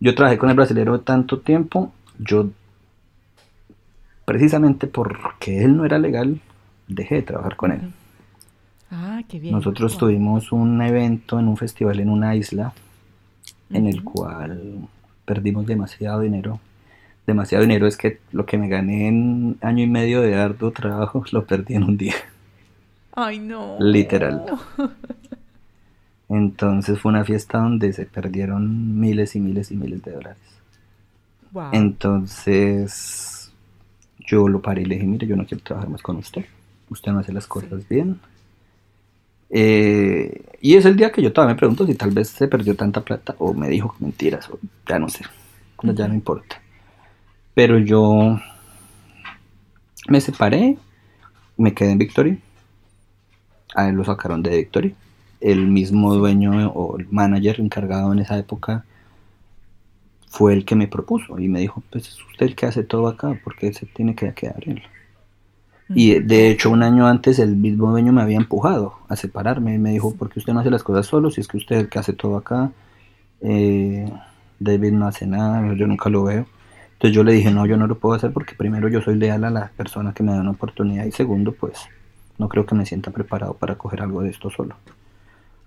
[0.00, 2.48] yo trabajé con el brasilero tanto tiempo, yo
[4.24, 6.40] precisamente porque él no era legal,
[6.88, 7.80] dejé de trabajar con él.
[8.90, 9.54] Ah, qué bien.
[9.54, 9.98] Nosotros Wow.
[10.00, 12.72] tuvimos un evento en un festival en una isla
[13.70, 14.88] en el cual
[15.24, 16.60] perdimos demasiado dinero.
[17.26, 21.24] Demasiado dinero es que lo que me gané en año y medio de arduo trabajo
[21.32, 22.14] lo perdí en un día.
[23.12, 23.76] Ay, no.
[23.80, 24.44] Literal.
[26.28, 30.42] Entonces fue una fiesta donde se perdieron miles y miles y miles de dólares.
[31.52, 31.70] Wow.
[31.72, 33.52] Entonces
[34.18, 36.44] yo lo paré y le dije, mire, yo no quiero trabajar más con usted.
[36.90, 38.18] Usted no hace las cosas bien.
[39.50, 42.74] Eh, y es el día que yo todavía me pregunto si tal vez se perdió
[42.74, 44.58] tanta plata o me dijo mentiras o
[44.88, 45.24] ya no sé.
[45.82, 46.63] Ya no importa.
[47.54, 48.38] Pero yo
[50.08, 50.76] me separé,
[51.56, 52.40] me quedé en Victory.
[53.74, 54.94] A él lo sacaron de Victory.
[55.40, 58.84] El mismo dueño o el manager encargado en esa época
[60.28, 63.06] fue el que me propuso y me dijo, pues es usted el que hace todo
[63.06, 64.82] acá, porque se tiene que quedar él.
[65.90, 69.78] Y de hecho un año antes el mismo dueño me había empujado a separarme y
[69.78, 71.88] me dijo, porque usted no hace las cosas solo, si es que usted es el
[71.88, 72.72] que hace todo acá,
[73.42, 74.10] eh,
[74.58, 76.46] David no hace nada, yo nunca lo veo.
[77.04, 79.44] Entonces yo le dije, no, yo no lo puedo hacer porque primero yo soy leal
[79.44, 81.86] a la persona que me da una oportunidad y segundo, pues
[82.38, 84.74] no creo que me sienta preparado para coger algo de esto solo.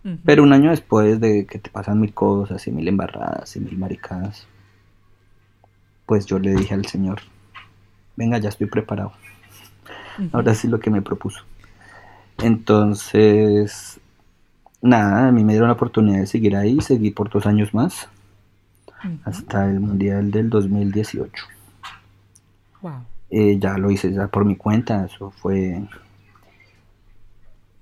[0.03, 0.17] Ujú.
[0.25, 3.77] Pero un año después de que te pasan mil cosas y mil embarradas y mil
[3.77, 4.47] maricadas,
[6.07, 7.19] pues yo le dije al Señor,
[8.15, 9.11] venga, ya estoy preparado.
[10.31, 11.43] Ahora sí lo que me propuso.
[12.41, 13.99] Entonces,
[14.81, 18.09] nada, a mí me dieron la oportunidad de seguir ahí, seguí por dos años más.
[19.23, 21.45] Hasta el Mundial del 2018.
[22.81, 22.91] Wow.
[23.29, 25.83] Eh, ya lo hice ya por mi cuenta, eso fue,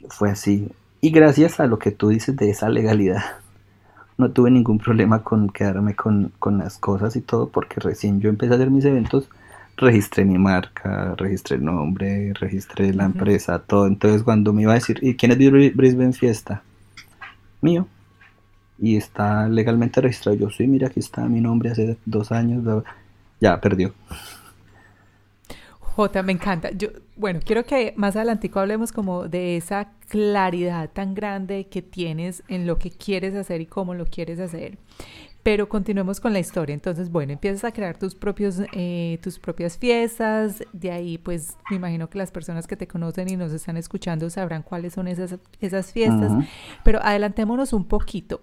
[0.09, 0.71] fue así.
[1.01, 3.23] Y gracias a lo que tú dices de esa legalidad,
[4.17, 8.29] no tuve ningún problema con quedarme con, con las cosas y todo, porque recién yo
[8.29, 9.29] empecé a hacer mis eventos,
[9.77, 13.87] registré mi marca, registré el nombre, registré la empresa, todo.
[13.87, 16.63] Entonces cuando me iba a decir, ¿y quién es Brisbane Fiesta?
[17.61, 17.87] Mío.
[18.79, 20.37] Y está legalmente registrado.
[20.37, 22.83] Yo sí, mira, aquí está mi nombre hace dos años.
[23.39, 23.93] Ya, perdió.
[25.79, 26.71] Jota, me encanta.
[26.71, 32.43] Yo, bueno, quiero que más adelantico hablemos como de esa claridad tan grande que tienes
[32.49, 34.77] en lo que quieres hacer y cómo lo quieres hacer.
[35.41, 36.73] Pero continuemos con la historia.
[36.73, 40.63] Entonces, bueno, empiezas a crear tus propios, eh, tus propias fiestas.
[40.73, 44.29] De ahí, pues, me imagino que las personas que te conocen y nos están escuchando
[44.29, 46.33] sabrán cuáles son esas, esas fiestas.
[46.83, 48.41] Pero adelantémonos un poquito.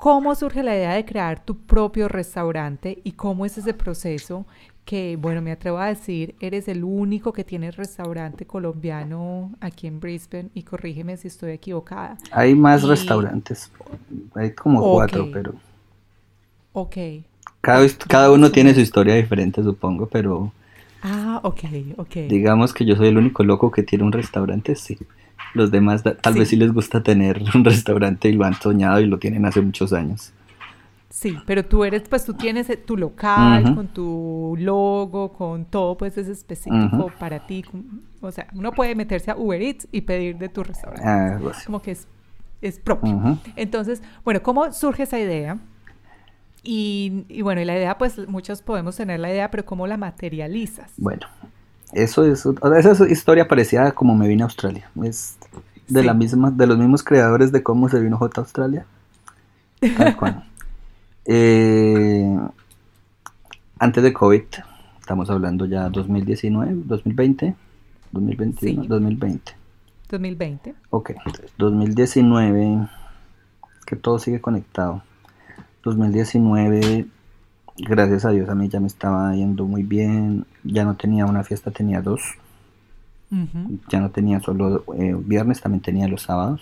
[0.00, 4.46] ¿Cómo surge la idea de crear tu propio restaurante y cómo es ese proceso?
[4.86, 10.00] Que, bueno, me atrevo a decir, eres el único que tiene restaurante colombiano aquí en
[10.00, 12.16] Brisbane y corrígeme si estoy equivocada.
[12.32, 13.70] Hay más restaurantes,
[14.34, 15.52] hay como cuatro, pero...
[16.72, 16.96] Ok.
[17.60, 20.50] Cada, cada uno tiene su historia diferente, supongo, pero...
[21.02, 21.60] Ah, ok,
[21.98, 22.14] ok.
[22.26, 24.96] Digamos que yo soy el único loco que tiene un restaurante, sí.
[25.54, 29.06] Los demás tal vez sí les gusta tener un restaurante y lo han soñado y
[29.06, 30.32] lo tienen hace muchos años.
[31.10, 35.98] Sí, pero tú eres, pues tú tienes eh, tu local con tu logo, con todo,
[35.98, 37.64] pues es específico para ti.
[38.20, 41.02] O sea, uno puede meterse a Uber Eats y pedir de tu restaurante.
[41.04, 42.06] Ah, Como que es,
[42.62, 43.38] es propio.
[43.56, 45.58] Entonces, bueno, ¿cómo surge esa idea?
[46.62, 49.96] Y, y, bueno, y la idea, pues muchos podemos tener la idea, pero ¿cómo la
[49.96, 50.92] materializas?
[50.96, 51.26] Bueno,
[51.92, 54.90] eso es, esa historia parecida como me vine a Australia.
[55.02, 55.38] Es
[55.88, 58.86] de la misma, de los mismos creadores de cómo se vino J Australia.
[61.32, 62.36] Eh,
[63.78, 64.42] antes de COVID,
[64.98, 67.54] estamos hablando ya 2019, 2020,
[68.10, 69.52] 2021, 2020.
[70.08, 70.74] 2020.
[70.88, 71.12] Ok,
[71.56, 72.88] 2019,
[73.86, 75.02] que todo sigue conectado.
[75.84, 77.06] 2019
[77.82, 81.44] gracias a Dios a mí ya me estaba yendo muy bien, ya no tenía una
[81.44, 82.20] fiesta, tenía dos.
[83.88, 86.60] Ya no tenía solo eh, viernes, también tenía los sábados.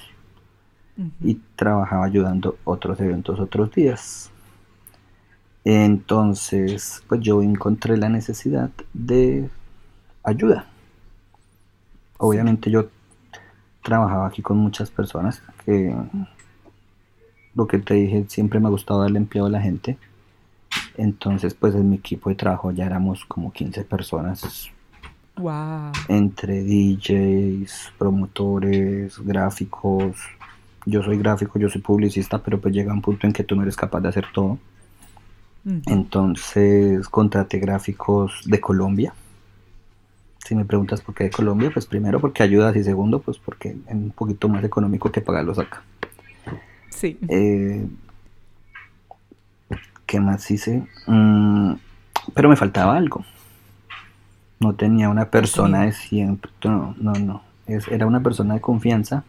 [1.23, 4.31] Y trabajaba ayudando otros eventos otros días.
[5.65, 9.49] Entonces, pues yo encontré la necesidad de
[10.25, 10.67] ayuda.
[12.19, 12.89] Obviamente yo
[13.83, 15.95] trabajaba aquí con muchas personas que
[17.55, 19.99] lo que te dije, siempre me ha gustado darle empleo a la gente.
[20.99, 24.69] Entonces, pues en mi equipo de trabajo ya éramos como 15 personas.
[25.37, 25.93] Wow.
[26.09, 30.17] Entre DJs, promotores, gráficos.
[30.85, 33.63] Yo soy gráfico, yo soy publicista, pero pues llega un punto en que tú no
[33.63, 34.59] eres capaz de hacer todo.
[35.87, 39.13] Entonces contraté gráficos de Colombia.
[40.45, 43.77] Si me preguntas por qué de Colombia, pues primero porque ayudas y segundo, pues porque
[43.87, 45.83] es un poquito más económico que pagarlos acá.
[46.89, 47.19] Sí.
[47.29, 47.87] Eh,
[50.09, 50.89] ¿Qué más hice?
[51.07, 51.75] Mm,
[52.33, 53.27] pero me faltaba algo.
[54.59, 56.51] No tenía una persona de siempre.
[56.65, 57.43] No, no, no.
[57.67, 59.23] era una persona de confianza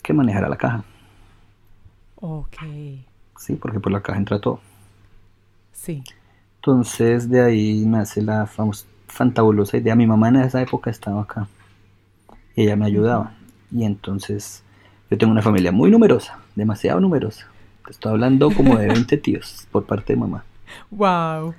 [0.00, 0.84] que manejara la caja.
[2.20, 2.56] Ok.
[3.36, 4.60] Sí, porque por la caja entra todo.
[5.72, 6.04] Sí.
[6.60, 8.48] Entonces de ahí me hace la
[9.08, 9.96] fantabulosa idea.
[9.96, 11.48] Mi mamá en esa época estaba acá.
[12.54, 13.32] Y ella me ayudaba.
[13.72, 14.62] Y entonces
[15.10, 17.48] yo tengo una familia muy numerosa, demasiado numerosa
[17.88, 20.44] estoy hablando como de 20 tíos por parte de mamá.
[20.90, 21.54] Wow.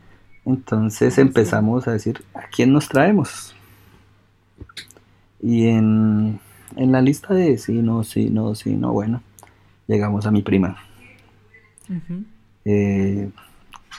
[0.45, 3.55] Entonces empezamos a decir, ¿a quién nos traemos?
[5.41, 6.39] Y en,
[6.75, 9.21] la lista de sí, no, sí, no, sí, no, bueno,
[9.87, 10.77] llegamos a mi prima.
[12.65, 13.29] Eh,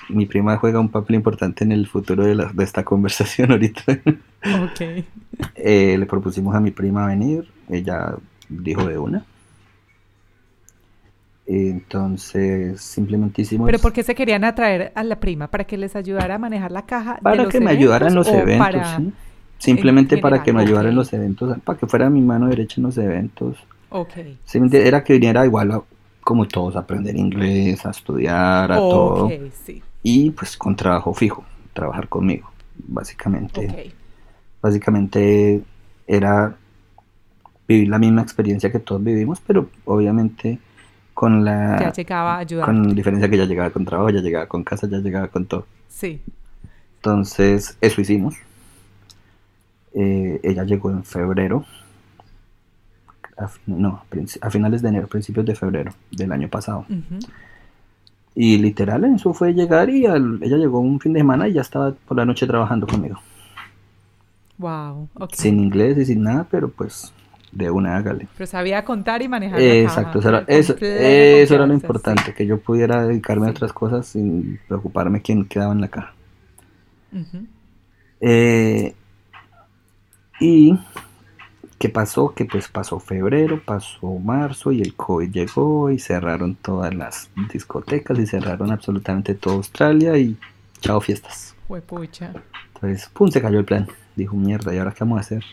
[0.09, 4.01] mi prima juega un papel importante en el futuro de, de esta conversación ahorita.
[4.63, 5.05] Ok.
[5.55, 8.15] Eh, le propusimos a mi prima venir, ella
[8.49, 9.27] dijo de una.
[11.47, 13.67] Entonces, simplemente hicimos...
[13.67, 15.49] ¿Pero por qué se querían atraer a la prima?
[15.49, 17.19] ¿Para que les ayudara a manejar la caja?
[17.23, 19.13] Para que me ayudara en los eventos, ¿sí?
[19.59, 22.83] Simplemente para que me ayudara en los eventos, para que fuera mi mano derecha en
[22.83, 23.57] los eventos.
[23.91, 24.13] Ok.
[24.45, 25.83] Simplemente era que viniera igual
[26.21, 29.31] como todos a aprender inglés, a estudiar, a todo.
[29.65, 29.83] Sí.
[30.03, 33.69] Y pues con trabajo fijo, trabajar conmigo, básicamente.
[33.71, 33.95] Okay.
[34.61, 35.63] Básicamente
[36.09, 36.57] era
[37.69, 40.59] vivir la misma experiencia que todos vivimos, pero obviamente
[41.17, 41.79] con la...
[41.81, 42.67] Ya llegaba a ayudar.
[42.67, 45.65] Con diferencia que ya llegaba con trabajo, ya llegaba con casa, ya llegaba con todo.
[45.89, 46.21] Sí.
[46.97, 48.35] Entonces, eso hicimos.
[49.95, 51.65] Eh, ella llegó en febrero.
[53.65, 54.03] no,
[54.43, 56.85] a finales de enero, principios de febrero del año pasado.
[58.35, 61.93] Y literal, eso fue llegar y ella llegó un fin de semana y ya estaba
[61.93, 63.17] por la noche trabajando conmigo.
[64.59, 67.11] Wow, Sin inglés y sin nada, pero pues
[67.57, 68.29] de una hágale.
[68.37, 69.61] Pero sabía contar y manejar.
[69.61, 70.77] Exacto, eso, era, eso,
[71.55, 75.81] era lo importante, que yo pudiera dedicarme a otras cosas sin preocuparme quién quedaba en
[75.81, 76.15] la caja.
[78.21, 78.95] eh,
[80.41, 80.79] y
[81.79, 82.33] ¿Qué pasó?
[82.35, 88.19] Que pues pasó febrero, pasó marzo y el COVID llegó y cerraron todas las discotecas
[88.19, 90.39] y cerraron absolutamente toda Australia y
[90.81, 91.55] chao fiestas.
[91.87, 92.33] pucha.
[92.75, 93.87] Entonces, pum, se cayó el plan.
[94.15, 95.45] Dijo, mierda, ¿y ahora qué vamos a hacer?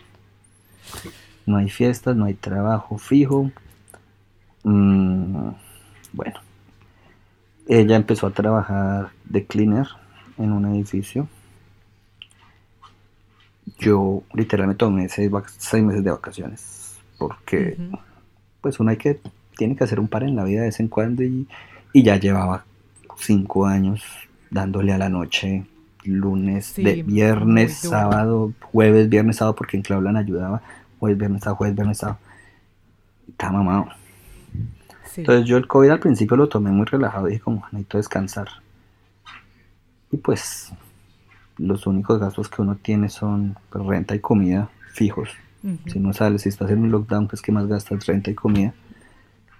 [1.45, 3.51] No hay fiestas, no hay trabajo fijo.
[4.63, 5.49] Mm,
[6.13, 6.39] bueno,
[7.67, 9.87] ella empezó a trabajar de cleaner
[10.37, 11.27] en un edificio.
[13.79, 15.31] Yo literalmente tomé seis,
[15.83, 17.77] meses de vacaciones porque
[18.61, 19.19] pues uno hay que
[19.57, 21.47] tiene que hacer un par en la vida de vez en cuando y,
[21.93, 22.65] ya llevaba
[23.17, 24.03] cinco años
[24.49, 25.65] dándole a la noche
[26.03, 30.61] lunes, de viernes, sábado, jueves, viernes, sábado, porque en Claulan ayudaba,
[31.03, 32.19] jueves, viernes, sábado, jueves, viernes, sábado.
[33.27, 33.87] Estaba mamado.
[35.17, 38.47] Entonces yo el COVID al principio lo tomé muy relajado, dije como necesito descansar.
[40.11, 40.71] Y pues
[41.57, 45.29] los únicos gastos que uno tiene son pues, renta y comida fijos.
[45.87, 48.73] Si no sales, si estás en un lockdown, pues que más gastas renta y comida.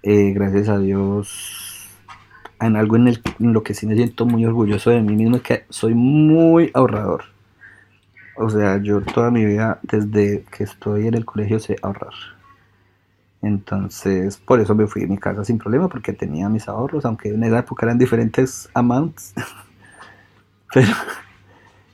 [0.02, 1.90] Eh, gracias a Dios,
[2.60, 5.44] en algo en, el, lo que sí me siento muy orgulloso de mí mismo es
[5.44, 7.33] que soy muy ahorrador.
[8.36, 12.14] O sea, yo toda mi vida, desde que estoy en el colegio, sé ahorrar.
[13.42, 17.30] Entonces, por eso me fui a mi casa sin problema, porque tenía mis ahorros, aunque
[17.30, 19.34] en esa época eran diferentes amounts.
[20.74, 20.94] Pero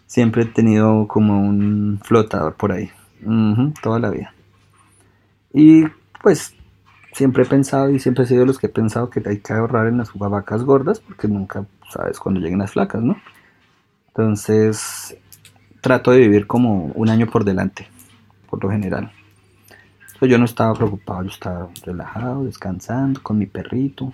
[0.05, 2.89] siempre he tenido como un flotador por ahí,
[3.81, 4.33] toda la vida.
[5.53, 5.85] Y
[6.21, 6.55] pues
[7.13, 9.53] siempre he pensado y siempre he sido de los que he pensado que hay que
[9.53, 13.17] ahorrar en las vacas gordas porque nunca sabes cuando lleguen las flacas, ¿no?
[14.09, 15.17] Entonces
[15.81, 17.87] trato de vivir como un año por delante,
[18.49, 19.11] por lo general.
[20.21, 24.13] yo no estaba preocupado, yo estaba relajado, descansando con mi perrito.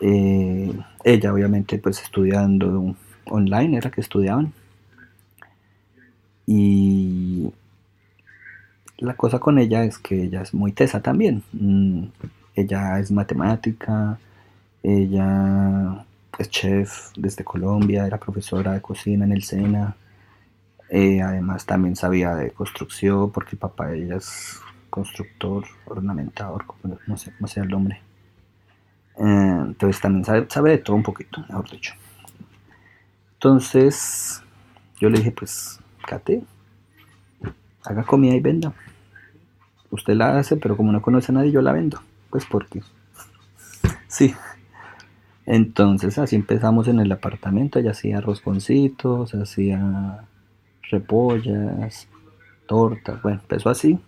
[0.00, 0.72] Eh,
[1.04, 2.94] ella obviamente pues estudiando
[3.26, 4.52] online, era que estudiaban.
[6.46, 7.50] Y
[8.98, 11.42] la cosa con ella es que ella es muy tesa también.
[11.52, 12.06] Mm,
[12.54, 14.18] ella es matemática,
[14.82, 16.04] ella
[16.38, 19.96] es chef desde Colombia, era profesora de cocina en el SENA.
[20.96, 26.64] Eh, además también sabía de construcción porque papá ella es constructor, ornamentador,
[27.08, 28.00] no sé cómo sea el nombre.
[29.18, 31.94] Eh, entonces también sabe, sabe de todo un poquito, mejor dicho.
[33.32, 34.40] Entonces
[35.00, 36.44] yo le dije, pues Cate,
[37.84, 38.72] haga comida y venda.
[39.90, 42.00] Usted la hace, pero como no conoce a nadie, yo la vendo.
[42.30, 42.82] Pues porque.
[44.06, 44.32] Sí.
[45.44, 47.80] Entonces así empezamos en el apartamento.
[47.80, 50.28] Ella hacía rosconcitos, hacía
[50.90, 52.08] repollas,
[52.66, 53.20] tortas.
[53.22, 53.98] Bueno, empezó así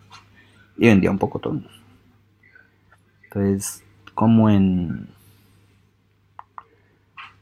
[0.76, 1.60] y vendía un poco todo.
[3.24, 3.82] Entonces,
[4.14, 5.08] como en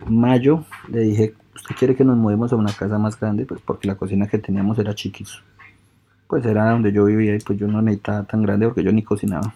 [0.06, 3.46] mayo, le dije, ¿usted quiere que nos movemos a una casa más grande?
[3.46, 5.40] Pues porque la cocina que teníamos era chiquis.
[6.26, 9.02] Pues era donde yo vivía y pues yo no necesitaba tan grande porque yo ni
[9.02, 9.52] cocinaba.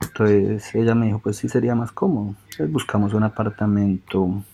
[0.00, 2.34] Entonces ella me dijo, pues sí sería más cómodo.
[2.50, 4.44] Entonces buscamos un apartamento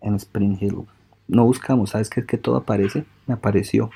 [0.00, 0.86] en Spring Hill.
[1.28, 2.24] No buscamos, ¿sabes qué?
[2.24, 3.04] Que todo aparece.
[3.26, 3.90] Me apareció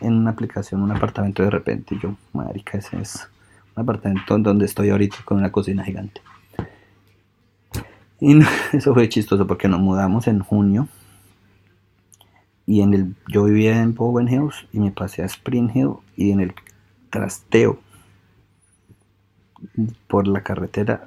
[0.00, 1.94] en una aplicación un apartamento de repente.
[1.94, 3.28] Y yo, marica, ese es
[3.76, 6.20] un apartamento donde estoy ahorita con una cocina gigante.
[8.20, 8.38] Y
[8.72, 10.88] eso fue chistoso porque nos mudamos en junio.
[12.64, 16.30] Y en el, yo vivía en Bowen Hills y me pasé a Spring Hill y
[16.30, 16.54] en el
[17.10, 17.78] trasteo
[20.06, 21.06] por la carretera.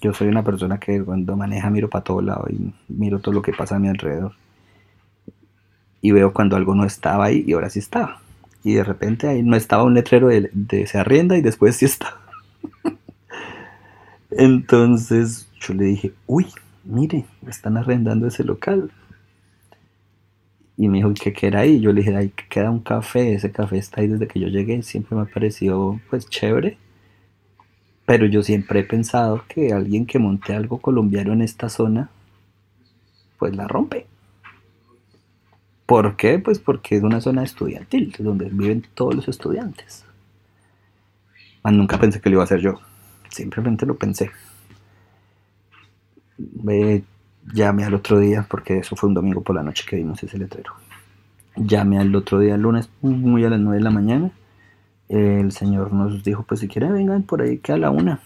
[0.00, 3.42] Yo soy una persona que cuando maneja miro para todo lado y miro todo lo
[3.42, 4.32] que pasa a mi alrededor.
[6.00, 8.20] Y veo cuando algo no estaba ahí y ahora sí estaba.
[8.64, 11.84] Y de repente ahí no estaba un letrero de, de se arrienda y después sí
[11.84, 12.20] estaba.
[14.30, 16.46] Entonces yo le dije, uy,
[16.84, 18.90] mire, están arrendando ese local.
[20.76, 21.80] Y me dijo, ¿qué queda ahí?
[21.80, 24.82] Yo le dije, ahí queda un café, ese café está ahí desde que yo llegué,
[24.82, 26.78] siempre me ha parecido pues chévere.
[28.10, 32.10] Pero yo siempre he pensado que alguien que monte algo colombiano en esta zona,
[33.38, 34.08] pues la rompe.
[35.86, 36.40] ¿Por qué?
[36.40, 40.04] Pues porque es una zona estudiantil, donde viven todos los estudiantes.
[41.62, 42.80] nunca pensé que lo iba a hacer yo.
[43.28, 44.32] Simplemente lo pensé
[47.54, 50.36] llamé al otro día, porque eso fue un domingo por la noche que vimos ese
[50.36, 50.72] letrero.
[51.54, 54.32] Llamé al otro día, el lunes, muy a las 9 de la mañana.
[55.10, 58.20] El señor nos dijo, pues si quieren vengan por ahí que a la una.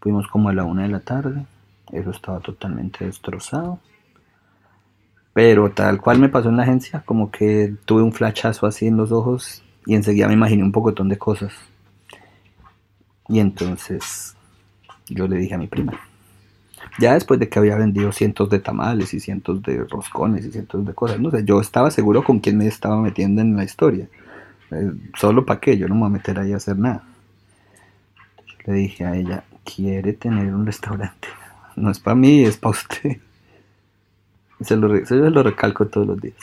[0.00, 1.46] Fuimos como a la una de la tarde.
[1.90, 3.78] Eso estaba totalmente destrozado.
[5.32, 8.98] Pero tal cual me pasó en la agencia, como que tuve un flachazo así en
[8.98, 11.54] los ojos y enseguida me imaginé un pocotón de cosas.
[13.28, 14.36] Y entonces
[15.08, 15.98] yo le dije a mi prima,
[16.98, 20.84] ya después de que había vendido cientos de tamales y cientos de roscones y cientos
[20.84, 24.06] de cosas, no sé, yo estaba seguro con quién me estaba metiendo en la historia.
[24.72, 27.04] Eh, solo para qué, yo no me voy a meter ahí a hacer nada.
[28.66, 31.28] le dije a ella, quiere tener un restaurante.
[31.74, 33.16] No es para mí, es para usted.
[34.60, 36.36] Se lo, se lo recalco todos los días.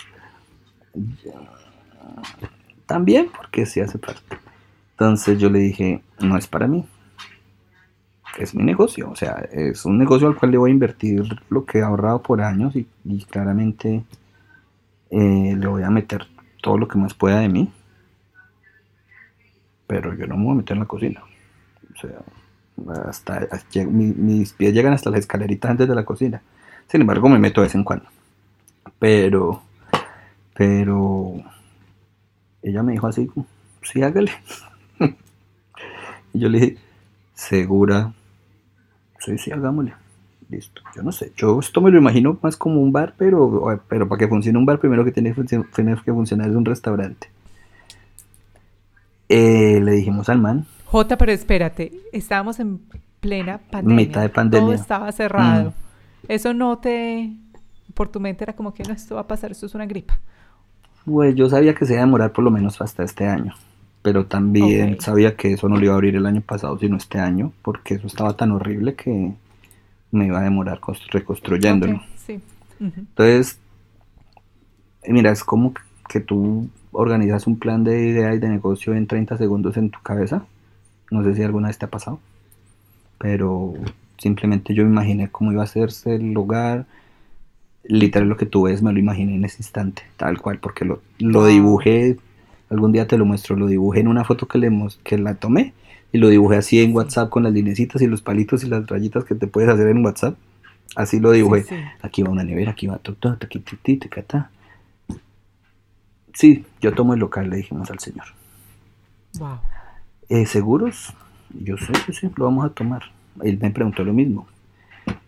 [2.86, 4.38] También porque sí hace parte.
[4.92, 6.84] Entonces yo le dije, no es para mí.
[8.38, 9.10] Es mi negocio.
[9.10, 12.22] O sea, es un negocio al cual le voy a invertir lo que he ahorrado
[12.22, 12.86] por años y,
[13.30, 14.04] claramente
[15.12, 16.28] eh, le voy a meter
[16.62, 17.72] todo lo que más pueda de mí.
[19.90, 21.24] Pero yo no me voy a meter en la cocina.
[21.96, 22.22] O sea,
[23.10, 23.48] hasta,
[23.88, 26.44] mis pies llegan hasta las escaleritas antes de la cocina.
[26.88, 28.06] Sin embargo, me meto de vez en cuando.
[29.00, 29.64] Pero,
[30.54, 31.42] pero,
[32.62, 33.32] ella me dijo así,
[33.82, 34.32] sí, hágale.
[36.34, 36.78] y yo le dije,
[37.34, 38.14] ¿segura?
[39.18, 39.96] Sí, sí, hagámosle.
[40.50, 40.84] Listo.
[40.96, 44.20] Yo no sé, yo esto me lo imagino más como un bar, pero, pero para
[44.20, 47.32] que funcione un bar, primero que tiene, que funcionar es un restaurante.
[49.30, 50.66] Eh, le dijimos al man.
[50.86, 52.80] J, pero espérate, estábamos en
[53.20, 54.08] plena pandemia.
[54.08, 54.66] Mitad de pandemia.
[54.66, 55.70] Todo estaba cerrado.
[55.70, 55.74] Mm.
[56.28, 57.32] Eso no te,
[57.94, 60.20] por tu mente era como que no, esto va a pasar, esto es una gripa.
[61.06, 63.54] Pues yo sabía que se iba a demorar por lo menos hasta este año,
[64.02, 67.20] pero también sabía que eso no lo iba a abrir el año pasado, sino este
[67.20, 69.34] año, porque eso estaba tan horrible que
[70.12, 70.80] me iba a demorar
[71.12, 72.02] reconstruyéndolo.
[72.18, 72.40] Sí.
[72.80, 73.60] Entonces,
[75.08, 75.74] mira, es como
[76.08, 80.02] que tú organizas un plan de idea y de negocio en 30 segundos en tu
[80.02, 80.46] cabeza.
[81.12, 82.20] No sé si alguna vez te ha pasado,
[83.18, 83.74] pero
[84.20, 86.86] Simplemente yo me imaginé cómo iba a hacerse el lugar.
[87.86, 91.02] Literal lo que tú ves me lo imaginé en ese instante, tal cual, porque lo,
[91.20, 92.18] lo dibujé,
[92.70, 94.70] algún día te lo muestro, lo dibujé en una foto que, le,
[95.06, 95.74] que la tomé
[96.12, 99.24] y lo dibujé así en WhatsApp con las linecitas y los palitos y las rayitas
[99.24, 100.38] que te puedes hacer en WhatsApp.
[100.98, 101.64] Así lo dibujé.
[102.02, 103.64] Aquí va una nevera, aquí va todo, aquí,
[106.40, 108.28] Sí, yo tomo el local, le dijimos al señor.
[109.38, 109.60] Wow.
[110.30, 111.14] Eh, ¿Seguros?
[111.50, 113.04] Yo sé, sí, sí, lo vamos a tomar
[113.44, 114.48] él me preguntó lo mismo.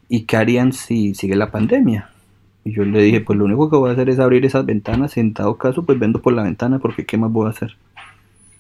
[0.10, 2.10] ¿Y qué harían si sigue la pandemia?
[2.64, 5.18] Y yo le dije, pues lo único que voy a hacer es abrir esas ventanas.
[5.18, 7.76] En dado caso, pues vendo por la ventana porque ¿qué más voy a hacer?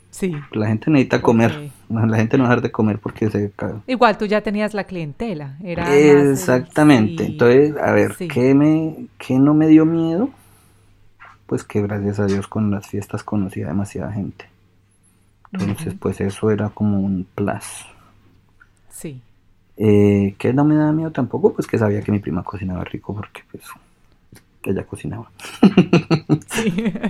[0.09, 0.33] Sí.
[0.51, 1.71] La gente necesita comer.
[1.89, 3.51] La gente no dejar de comer porque se
[3.85, 5.57] Igual tú ya tenías la clientela.
[5.61, 7.25] Era Exactamente.
[7.25, 10.29] Entonces, a ver, ¿qué, me, ¿qué no me dio miedo?
[11.51, 14.45] Pues que gracias a Dios con las fiestas conocía demasiada gente.
[15.51, 17.87] Entonces, pues eso era como un plus.
[18.89, 19.21] Sí.
[19.75, 23.13] Eh, que no me da miedo tampoco, pues que sabía que mi prima cocinaba rico
[23.13, 23.65] porque pues
[24.63, 25.29] ella cocinaba.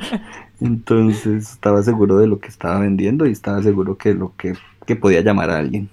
[0.59, 4.55] Entonces estaba seguro de lo que estaba vendiendo y estaba seguro que lo que,
[4.95, 5.87] podía llamar a alguien.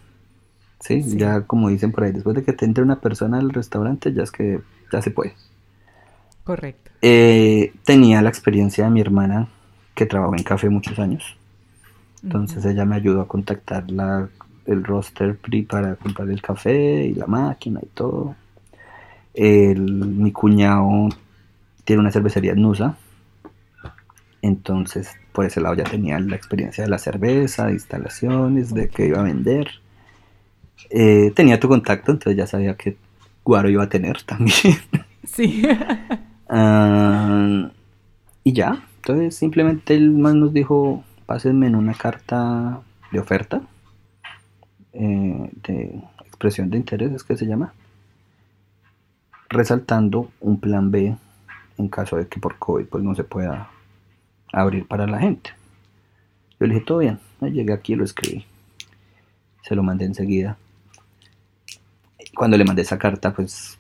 [0.81, 1.03] ¿Sí?
[1.19, 4.23] Ya como dicen por ahí, después de que te entre una persona al restaurante, ya
[4.23, 5.35] es que ya se puede.
[6.49, 6.91] Correcto.
[7.03, 9.49] Eh, tenía la experiencia de mi hermana
[9.95, 11.37] que trabajó en café muchos años.
[12.23, 14.31] Entonces ella me ayudó a contactar la
[14.65, 18.35] el roster PRI para comprar el café y la máquina y todo.
[19.37, 21.11] mi cuñado
[21.85, 22.97] tiene una cervecería en Nusa.
[24.41, 29.09] Entonces, por ese lado ya tenía la experiencia de la cerveza, de instalaciones, de que
[29.09, 29.69] iba a vender.
[30.89, 32.97] Eh, tenía tu contacto, entonces ya sabía que
[33.45, 34.79] Guaro iba a tener también.
[35.27, 35.63] Sí.
[36.49, 37.71] Ah,
[38.45, 42.81] y ya, entonces simplemente él más nos dijo, pásenme en una carta
[43.13, 43.63] de oferta
[44.93, 47.75] eh, de expresión de intereses que se llama,
[49.49, 51.17] resaltando un plan B
[51.79, 53.71] en caso de que por COVID pues, no se pueda
[54.53, 55.51] abrir para la gente.
[56.59, 58.45] Yo le dije, todo bien, llegué aquí y lo escribí.
[59.63, 60.57] Se lo mandé enseguida.
[62.35, 63.79] Cuando le mandé esa carta, pues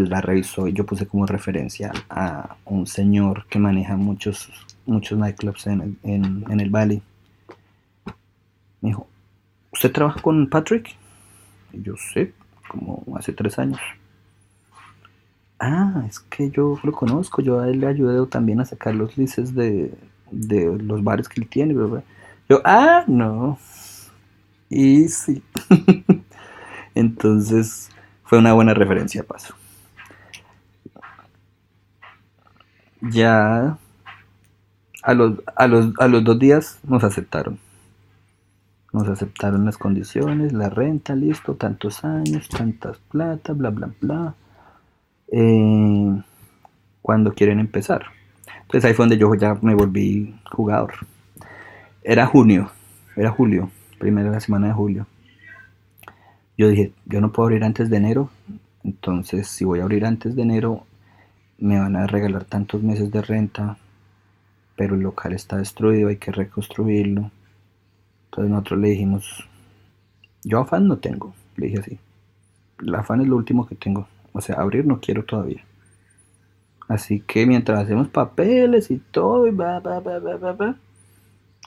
[0.00, 4.50] la revisó y yo puse como referencia a un señor que maneja muchos,
[4.86, 7.02] muchos nightclubs en en, en el Valley.
[8.80, 9.08] Me dijo,
[9.72, 10.96] ¿Usted trabaja con Patrick?
[11.72, 12.32] yo sé,
[12.66, 13.78] como hace tres años.
[15.60, 19.16] Ah, es que yo lo conozco, yo a él le ayudé también a sacar los
[19.16, 19.92] lices de,
[20.32, 21.74] los bares que él tiene.
[22.48, 23.58] Yo, ah, no.
[24.68, 25.42] Y sí.
[26.94, 27.90] Entonces
[28.24, 29.54] fue una buena referencia paso.
[33.00, 33.78] Ya
[35.02, 37.58] a los, a los, a los dos días nos aceptaron
[38.92, 44.34] Nos aceptaron las condiciones, la renta, listo, tantos años, tantas plata, bla, bla, bla.
[45.30, 46.22] Eh,
[47.02, 48.06] cuando quieren empezar.
[48.62, 50.92] Entonces ahí fue donde yo ya me volví jugador.
[52.02, 52.70] Era junio,
[53.16, 55.06] era julio, primera semana de julio.
[56.56, 58.30] Yo dije, yo no puedo abrir antes de enero,
[58.84, 60.86] entonces si voy a abrir antes de enero,
[61.58, 63.76] me van a regalar tantos meses de renta,
[64.76, 67.30] pero el local está destruido, hay que reconstruirlo.
[68.26, 69.48] Entonces nosotros le dijimos,
[70.44, 71.98] yo afán no tengo, le dije así.
[72.80, 74.06] El afán es lo último que tengo.
[74.32, 75.64] O sea, abrir no quiero todavía.
[76.86, 79.56] Así que mientras hacemos papeles y todo, y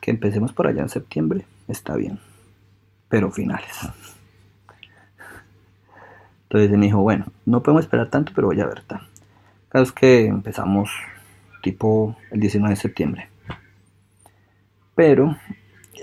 [0.02, 2.20] que empecemos por allá en septiembre, está bien.
[3.08, 3.72] Pero finales.
[6.44, 8.84] Entonces me dijo, bueno, no podemos esperar tanto, pero voy a ver.
[9.72, 10.90] Cada vez que empezamos
[11.62, 13.30] tipo el 19 de septiembre.
[14.96, 15.38] Pero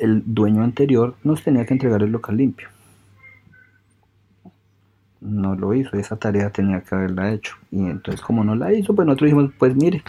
[0.01, 2.69] el dueño anterior nos tenía que entregar el local limpio.
[5.21, 7.57] No lo hizo, esa tarea tenía que haberla hecho.
[7.71, 10.03] Y entonces como no la hizo, pues nosotros dijimos, pues mire,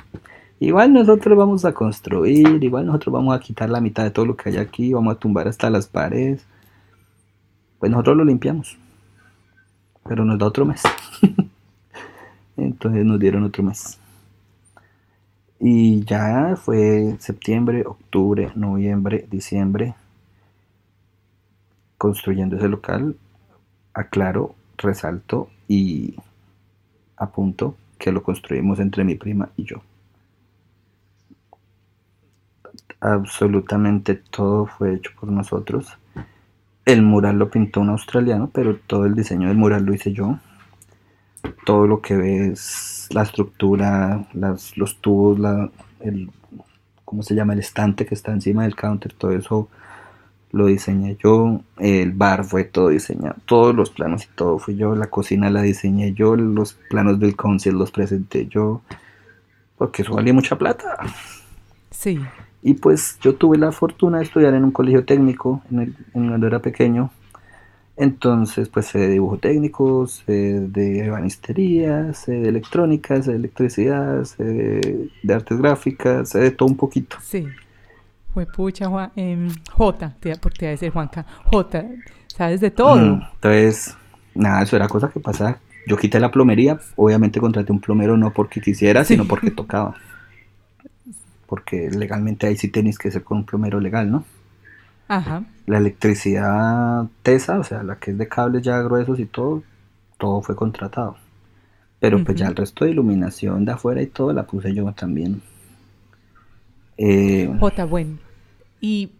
[0.62, 4.38] igual nosotros vamos a construir, igual nosotros vamos a quitar la mitad de todo lo
[4.38, 6.48] que hay aquí, vamos a tumbar hasta las paredes.
[7.78, 8.78] Pues nosotros lo limpiamos.
[10.08, 10.82] Pero nos da otro mes.
[12.64, 14.00] entonces nos dieron otro mes.
[15.60, 19.94] Y ya fue septiembre, octubre, noviembre, diciembre,
[21.98, 23.18] construyendo ese local.
[23.94, 26.16] Aclaro, resalto y
[27.18, 29.82] apunto que lo construimos entre mi prima y yo.
[33.02, 35.98] Absolutamente todo fue hecho por nosotros.
[36.86, 40.40] El mural lo pintó un australiano, pero todo el diseño del mural lo hice yo
[41.66, 45.70] todo lo que ves, la estructura, las, los tubos, la,
[46.00, 46.30] el,
[47.06, 47.54] ¿cómo se llama?
[47.54, 49.70] El estante que está encima del counter, todo eso
[50.52, 54.96] lo diseñé yo, el bar fue todo diseñado, todos los planos y todo fui yo,
[54.96, 58.82] la cocina la diseñé yo, los planos del council los presenté yo,
[59.78, 60.98] porque eso valía mucha plata.
[61.92, 62.20] Sí.
[62.62, 66.28] Y pues yo tuve la fortuna de estudiar en un colegio técnico en el, en
[66.28, 67.12] cuando era pequeño,
[68.02, 74.24] entonces, pues sé de dibujo técnico, sé de ebanistería, sé de electrónica, sé de electricidad,
[74.24, 74.44] sé
[75.22, 77.18] de, artes gráficas, sé de todo un poquito.
[77.22, 77.46] Sí.
[78.34, 81.86] Fue pucha, Juan, eh, J, por te iba a decir Juanca, J,
[82.28, 82.96] sabes de todo.
[82.96, 83.98] Mm, entonces,
[84.34, 85.58] nada, eso era cosa que pasaba.
[85.86, 89.96] Yo quité la plomería, obviamente contraté un plomero no porque quisiera, sino porque tocaba.
[91.48, 94.24] Porque legalmente ahí sí tenéis que ser con un plomero legal, ¿no?
[95.10, 95.44] Ajá.
[95.66, 99.64] La electricidad TESA, o sea, la que es de cables ya gruesos y todo,
[100.18, 101.18] todo fue contratado.
[102.00, 105.42] Pero pues ya el resto de iluminación de afuera y todo la puse yo también.
[106.98, 108.18] Eh, J, bueno.
[108.80, 109.12] Y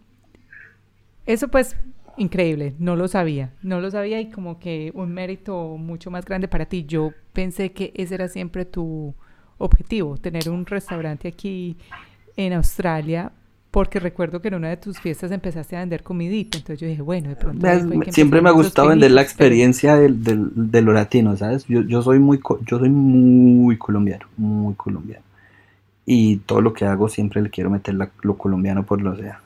[1.26, 1.76] eso pues
[2.16, 6.48] increíble, no lo sabía, no lo sabía y como que un mérito mucho más grande
[6.48, 6.84] para ti.
[6.86, 9.14] Yo pensé que ese era siempre tu
[9.58, 11.76] objetivo, tener un restaurante aquí
[12.36, 13.32] en Australia
[13.70, 17.02] porque recuerdo que en una de tus fiestas empezaste a vender comidita, entonces yo dije,
[17.02, 17.66] bueno, de pronto...
[18.10, 21.66] siempre me ha gustado vender la experiencia del, del, de lo latino, ¿sabes?
[21.66, 25.24] Yo, yo, soy muy, yo soy muy colombiano, muy colombiano.
[26.04, 29.40] Y todo lo que hago siempre le quiero meter lo colombiano por lo sea.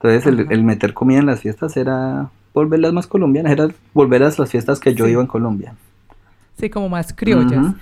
[0.00, 4.50] Entonces el, meter comida en las fiestas era volverlas más colombianas, era volver a las
[4.50, 5.74] fiestas que yo iba en Colombia.
[6.56, 7.74] Sí, como más criollas.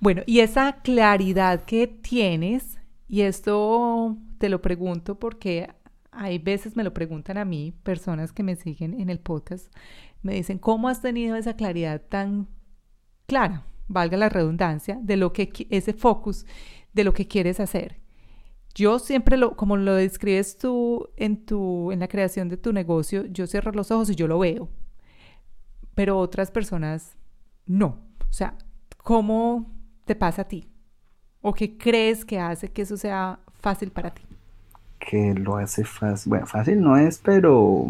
[0.00, 2.78] Bueno, y esa claridad que tienes,
[3.08, 5.68] y esto te lo pregunto porque
[6.10, 9.72] hay veces me lo preguntan a mí, personas que me siguen en el podcast,
[10.22, 12.48] me dicen, ¿cómo has tenido esa claridad tan
[13.26, 16.46] clara, valga la redundancia, de lo que ese focus
[16.92, 18.00] de lo que quieres hacer?
[18.74, 23.26] Yo siempre lo, como lo describes tú en tu, en la creación de tu negocio,
[23.26, 24.68] yo cierro los ojos y yo lo veo.
[25.94, 27.16] Pero otras personas
[27.66, 28.00] no.
[28.28, 28.56] O sea,
[28.98, 29.74] ¿cómo
[30.04, 30.68] te pasa a ti?
[31.40, 34.27] ¿O qué crees que hace que eso sea fácil para ti?
[34.98, 36.30] Que lo hace fácil.
[36.30, 37.86] Bueno, fácil no es, pero...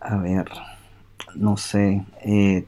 [0.00, 0.46] A ver,
[1.34, 2.04] no sé.
[2.24, 2.64] Eh,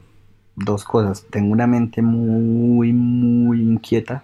[0.55, 1.25] dos cosas.
[1.29, 4.23] Tengo una mente muy, muy inquieta.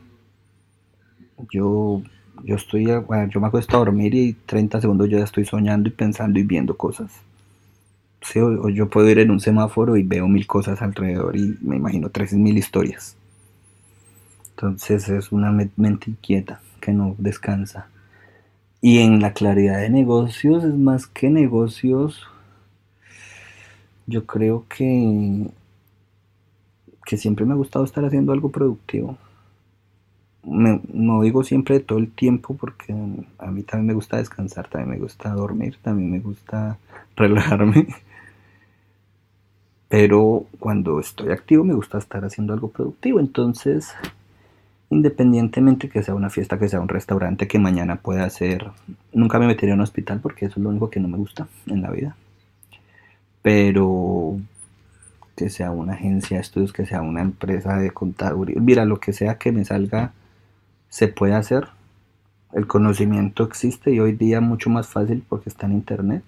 [1.51, 2.01] Yo,
[2.43, 5.89] yo estoy, bueno, yo me acuesto a dormir y 30 segundos yo ya estoy soñando
[5.89, 7.11] y pensando y viendo cosas.
[8.21, 11.77] Sí, o, yo puedo ir en un semáforo y veo mil cosas alrededor y me
[11.77, 13.15] imagino tres mil historias.
[14.51, 17.87] Entonces es una mente inquieta que no descansa.
[18.81, 22.27] Y en la claridad de negocios es más que negocios.
[24.07, 25.49] Yo creo que,
[27.05, 29.17] que siempre me ha gustado estar haciendo algo productivo.
[30.43, 32.93] no digo siempre todo el tiempo porque
[33.37, 36.77] a mí también me gusta descansar, también me gusta dormir, también me gusta
[37.15, 37.87] relajarme.
[39.89, 43.19] Pero cuando estoy activo me gusta estar haciendo algo productivo.
[43.19, 43.93] Entonces,
[44.89, 48.71] independientemente que sea una fiesta, que sea un restaurante, que mañana pueda ser...
[49.13, 51.47] Nunca me metería en un hospital porque eso es lo único que no me gusta
[51.67, 52.15] en la vida.
[53.41, 54.37] Pero
[55.35, 59.13] que sea una agencia de estudios, que sea una empresa de contaduría, mira, lo que
[59.13, 60.11] sea que me salga
[60.89, 61.67] se puede hacer.
[62.51, 66.23] El conocimiento existe y hoy día mucho más fácil porque está en internet.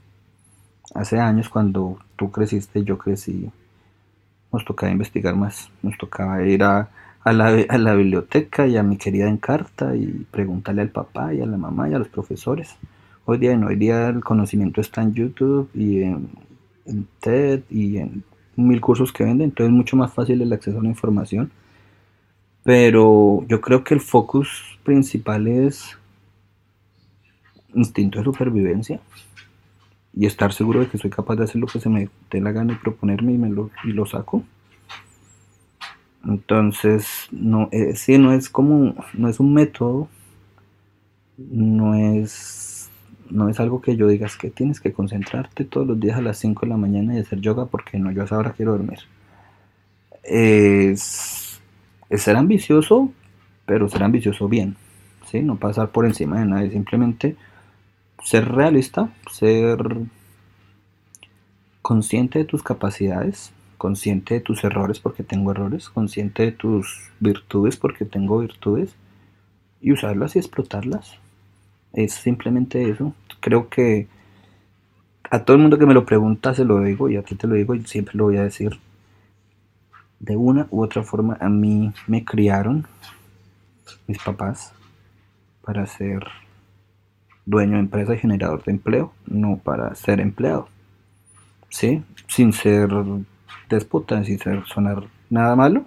[0.93, 3.49] Hace años cuando tú creciste, yo crecí,
[4.53, 6.89] nos tocaba investigar más, nos tocaba ir a,
[7.26, 11.89] la, biblioteca y a mi querida Encarta y preguntarle al papá y a la mamá
[11.89, 12.78] y a los profesores.
[13.26, 16.30] Hoy día no, hoy día el conocimiento está en YouTube y en,
[16.86, 18.24] en TED y en
[18.55, 21.51] mil cursos que venden, entonces es mucho más fácil el acceso a la información
[22.63, 25.97] pero yo creo que el focus principal es
[27.74, 28.99] instinto de supervivencia
[30.13, 32.51] y estar seguro de que soy capaz de hacer lo que se me dé la
[32.51, 34.43] gana y proponerme y, me lo, y lo saco.
[36.26, 40.07] Entonces, no, eh, sí, no es como, no es un método,
[41.38, 42.89] no es,
[43.30, 46.38] no es algo que yo digas que tienes que concentrarte todos los días a las
[46.38, 48.99] 5 de la mañana y hacer yoga porque no, yo a esa hora quiero dormir.
[50.24, 51.41] Es
[52.11, 53.09] es ser ambicioso,
[53.65, 54.76] pero ser ambicioso bien,
[55.28, 55.41] ¿sí?
[55.41, 57.38] No pasar por encima de nadie, simplemente
[58.22, 59.80] ser realista, ser
[61.82, 67.77] consciente de tus capacidades, consciente de tus errores porque tengo errores, consciente de tus virtudes
[67.77, 68.95] porque tengo virtudes
[69.82, 71.17] y usarlas y explotarlas.
[71.91, 73.15] Es simplemente eso.
[73.39, 74.07] Creo que
[75.32, 77.47] a todo el mundo que me lo pregunta se lo digo y a ti te
[77.47, 78.79] lo digo y siempre lo voy a decir
[80.19, 82.86] de una u otra forma a mí me criaron
[84.05, 84.73] mis papás
[85.63, 86.27] para ser
[87.47, 90.67] dueño de empresa y generador de empleo, no para ser empleado.
[91.69, 92.03] ¿Sí?
[92.27, 92.91] Sin ser
[93.70, 95.86] déspota, sin sonar nada malo.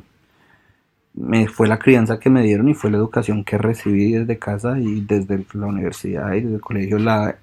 [1.15, 4.79] Me fue la crianza que me dieron y fue la educación que recibí desde casa
[4.81, 7.37] y desde la universidad y desde el colegio la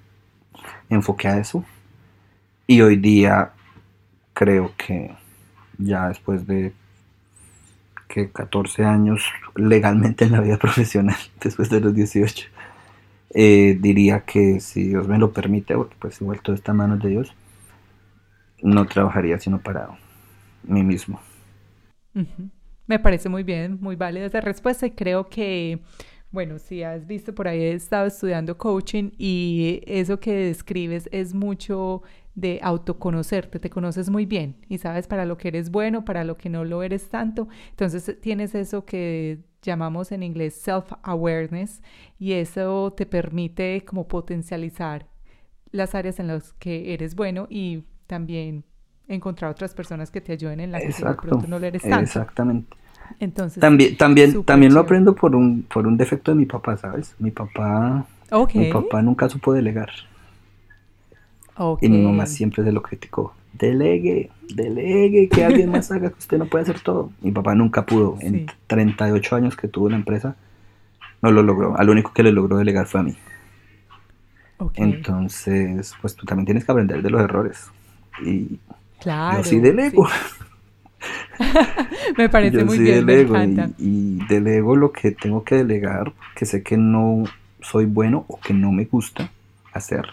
[0.90, 1.64] enfoqué a eso.
[2.66, 3.52] Y hoy día
[4.34, 5.12] creo que
[5.78, 6.72] ya después de
[8.12, 9.24] que 14 años
[9.56, 12.48] legalmente en la vida profesional, después de los 18.
[13.34, 17.02] Eh, diría que si Dios me lo permite, porque pues igual todo está en manos
[17.02, 17.34] de Dios,
[18.62, 19.88] no trabajaría sino para
[20.64, 21.20] mí mismo.
[22.86, 25.80] Me parece muy bien, muy válida esa respuesta y creo que,
[26.30, 31.34] bueno, si has visto por ahí, he estado estudiando coaching y eso que describes es
[31.34, 32.02] mucho
[32.34, 36.36] de autoconocerte, te conoces muy bien y sabes para lo que eres bueno, para lo
[36.36, 37.48] que no lo eres tanto.
[37.70, 41.82] Entonces tienes eso que llamamos en inglés self-awareness
[42.18, 45.06] y eso te permite como potencializar
[45.70, 48.64] las áreas en las que eres bueno y también
[49.08, 52.00] encontrar otras personas que te ayuden en las que de pronto no lo eres tanto.
[52.00, 52.76] Exactamente.
[53.20, 57.14] Entonces, también también también lo aprendo por un por un defecto de mi papá, ¿sabes?
[57.18, 58.06] Mi papá
[58.54, 59.90] mi papá nunca supo delegar.
[61.80, 63.34] Y mi mamá siempre se lo criticó.
[63.52, 67.12] Delegue, delegue, que alguien más haga, que usted no puede hacer todo.
[67.20, 68.16] Mi papá nunca pudo.
[68.20, 70.36] En 38 años que tuvo la empresa,
[71.20, 71.76] no lo logró.
[71.76, 73.16] Al único que le logró delegar fue a mí.
[74.74, 77.70] Entonces, pues tú también tienes que aprender de los errores.
[78.24, 78.58] Y
[79.02, 80.08] claro, yo sí delego.
[82.16, 83.70] me parece muy bien, me encanta.
[83.78, 87.24] Y, y delego lo que tengo que delegar, que sé que no
[87.60, 89.30] soy bueno o que no me gusta
[89.72, 90.06] hacer.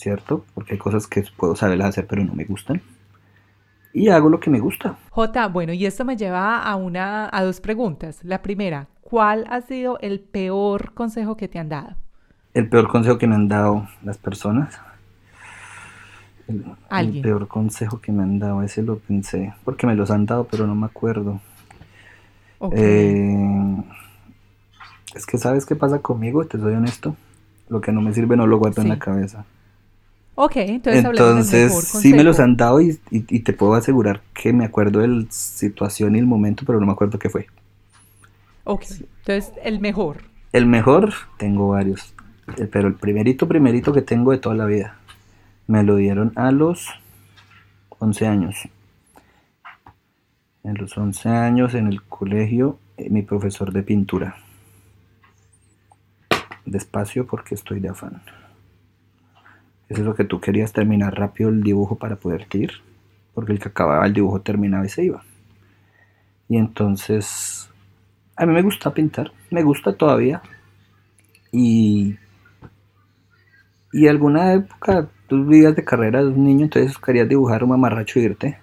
[0.00, 0.44] ¿cierto?
[0.54, 2.80] Porque hay cosas que puedo saber hacer pero no me gustan.
[3.92, 4.96] Y hago lo que me gusta.
[5.10, 8.20] J, bueno, y esto me lleva a, una, a dos preguntas.
[8.22, 11.96] La primera, ¿cuál ha sido el peor consejo que te han dado?
[12.54, 14.80] El peor consejo que me han dado las personas.
[16.90, 20.44] El, peor consejo que me han dado, ese lo pensé, porque me los han dado,
[20.44, 21.40] pero no me acuerdo.
[22.72, 23.76] Eh,
[25.14, 27.16] es que sabes qué pasa conmigo, te soy honesto.
[27.68, 29.44] Lo que no me sirve no lo guardo en la cabeza.
[30.34, 35.00] Ok, entonces, entonces sí me los han dado y, te puedo asegurar que me acuerdo
[35.00, 37.46] de la situación y el momento, pero no me acuerdo qué fue.
[38.64, 40.22] Ok, entonces el mejor.
[40.52, 42.14] El mejor, tengo varios,
[42.72, 44.96] pero el primerito, primerito que tengo de toda la vida,
[45.70, 46.88] me lo dieron a los
[48.00, 48.56] 11 años.
[50.64, 54.34] En los 11 años en el colegio, eh, mi profesor de pintura.
[56.66, 58.20] Despacio porque estoy de afán.
[59.88, 62.72] Eso es lo que tú querías terminar rápido el dibujo para poder ir,
[63.32, 65.22] porque el que acababa el dibujo terminaba y se iba.
[66.48, 67.70] Y entonces
[68.34, 70.42] A mí me gusta pintar, me gusta todavía.
[71.52, 72.16] Y,
[73.92, 78.18] y alguna época tú vivías de carrera de un niño, entonces querías dibujar un mamarracho
[78.18, 78.58] y irte.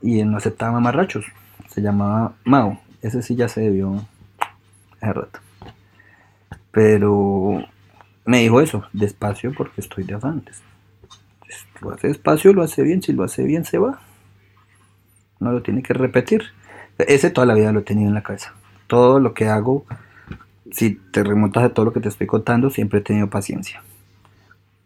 [0.00, 1.26] Y él no aceptaba mamarrachos.
[1.68, 2.78] Se llamaba Mao.
[3.02, 4.06] Ese sí ya se debió
[5.00, 5.40] hace rato.
[6.70, 7.64] Pero
[8.24, 10.44] me dijo eso, despacio porque estoy de afán.
[11.80, 14.00] Lo hace despacio, lo hace bien, si lo hace bien se va.
[15.40, 16.44] No lo tiene que repetir.
[16.98, 18.54] Ese toda la vida lo he tenido en la cabeza.
[18.86, 19.84] Todo lo que hago,
[20.70, 23.82] si te remontas a todo lo que te estoy contando, siempre he tenido paciencia.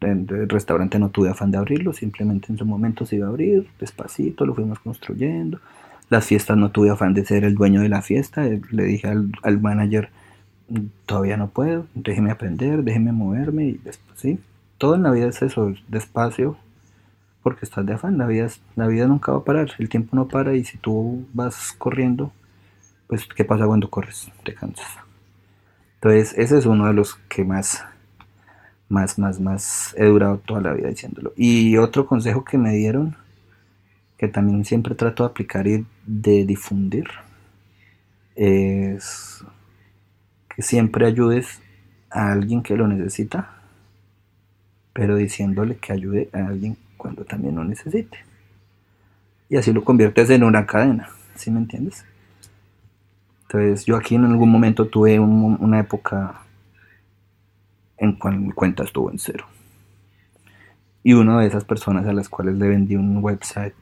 [0.03, 3.69] El restaurante no tuve afán de abrirlo, simplemente en su momento se iba a abrir,
[3.79, 5.61] despacito, lo fuimos construyendo.
[6.11, 9.33] Las fiestas no tuve afán de ser el dueño de la fiesta, le dije al,
[9.43, 10.11] al manager,
[11.07, 14.39] todavía no puedo, déjeme aprender, déjeme moverme y después, sí.
[14.79, 16.57] Todo en la vida es eso, despacio,
[17.43, 20.29] porque estás de afán, la vida, la vida nunca va a parar, el tiempo no
[20.29, 22.33] para y si tú vas corriendo,
[23.07, 24.31] pues ¿qué pasa cuando corres?
[24.45, 24.87] Te cansas.
[25.95, 27.85] Entonces ese es uno de los que más,
[28.93, 31.33] más, más, más he durado toda la vida diciéndolo.
[31.35, 33.17] Y otro consejo que me dieron,
[34.19, 37.07] que también siempre trato de aplicar y de difundir,
[38.37, 39.43] es
[40.55, 41.63] que siempre ayudes
[42.11, 43.63] a alguien que lo necesita,
[44.93, 48.19] pero diciéndole que ayude a alguien cuando también lo necesite.
[49.49, 52.05] Y así lo conviertes en una cadena, ¿sí me entiendes?
[53.45, 56.42] Entonces yo aquí en algún momento tuve una época
[57.97, 59.47] en cual mi cuenta estuvo en cero.
[61.03, 63.75] Y una de esas personas a las cuales le vendí un website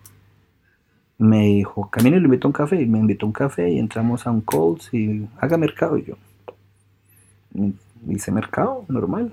[1.20, 2.80] me dijo, Camino le invito a un café.
[2.80, 5.98] Y me invitó a un café y entramos a un calls y haga mercado.
[5.98, 6.16] Y yo
[8.08, 9.32] hice mercado, normal.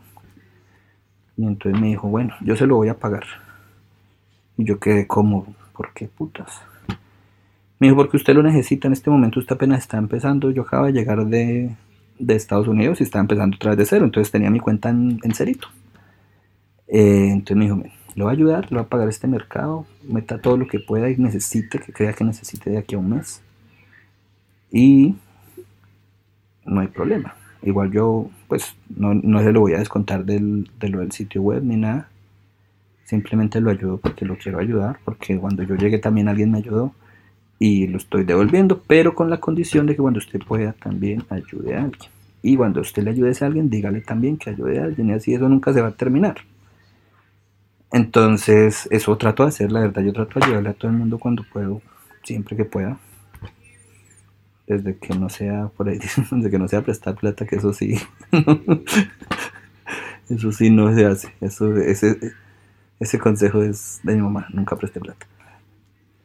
[1.37, 3.23] Y entonces me dijo, bueno, yo se lo voy a pagar.
[4.57, 6.61] Y yo quedé como, ¿por qué putas?
[7.79, 10.87] Me dijo, porque usted lo necesita en este momento, usted apenas está empezando, yo acabo
[10.87, 11.75] de llegar de,
[12.19, 15.67] Estados Unidos y estaba empezando otra vez de cero, entonces tenía mi cuenta en, cerito.
[16.87, 17.83] Eh, entonces me dijo,
[18.15, 21.09] le voy a ayudar, le voy a pagar este mercado, meta todo lo que pueda
[21.09, 23.41] y necesite, que crea que necesite de aquí a un mes.
[24.71, 25.15] Y
[26.65, 27.35] no hay problema.
[27.61, 31.41] Igual yo, pues, no, no se lo voy a descontar del, de lo del sitio
[31.41, 32.09] web ni nada
[33.07, 36.93] Simplemente lo ayudo porque lo quiero ayudar, porque cuando yo llegué también alguien me ayudó
[37.59, 41.75] y lo estoy devolviendo, pero con la condición de que cuando usted pueda también ayude
[41.75, 42.11] a alguien.
[42.43, 45.33] Y cuando usted le ayude a alguien, dígale también que ayude a alguien y así
[45.33, 46.37] eso nunca se va a terminar.
[47.91, 51.17] Entonces, eso trato de hacer, la verdad, yo trato de ayudarle a todo el mundo
[51.17, 51.81] cuando puedo,
[52.23, 52.99] siempre que pueda.
[54.67, 55.97] Desde que no sea por ahí,
[56.31, 57.97] desde que no sea prestar plata, que eso sí,
[60.29, 61.33] eso sí no se hace.
[61.39, 62.33] Eso, ese,
[62.99, 65.25] ese consejo es de mi mamá, nunca preste plata.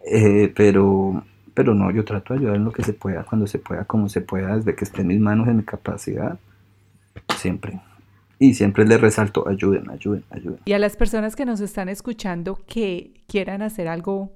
[0.04, 1.24] Eh, pero,
[1.54, 4.08] pero no, yo trato de ayudar en lo que se pueda, cuando se pueda, como
[4.08, 6.38] se pueda, desde que esté en mis manos, en mi capacidad,
[7.36, 7.80] siempre.
[8.38, 10.58] Y siempre les resalto, ayuden, ayuden, ayuden.
[10.64, 14.32] Y a las personas que nos están escuchando que quieran hacer algo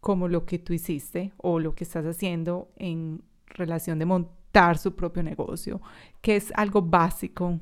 [0.00, 4.94] como lo que tú hiciste o lo que estás haciendo en relación de montar su
[4.94, 5.80] propio negocio,
[6.20, 7.58] ¿qué es algo básico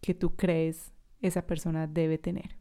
[0.00, 2.56] que tú crees esa persona debe tener?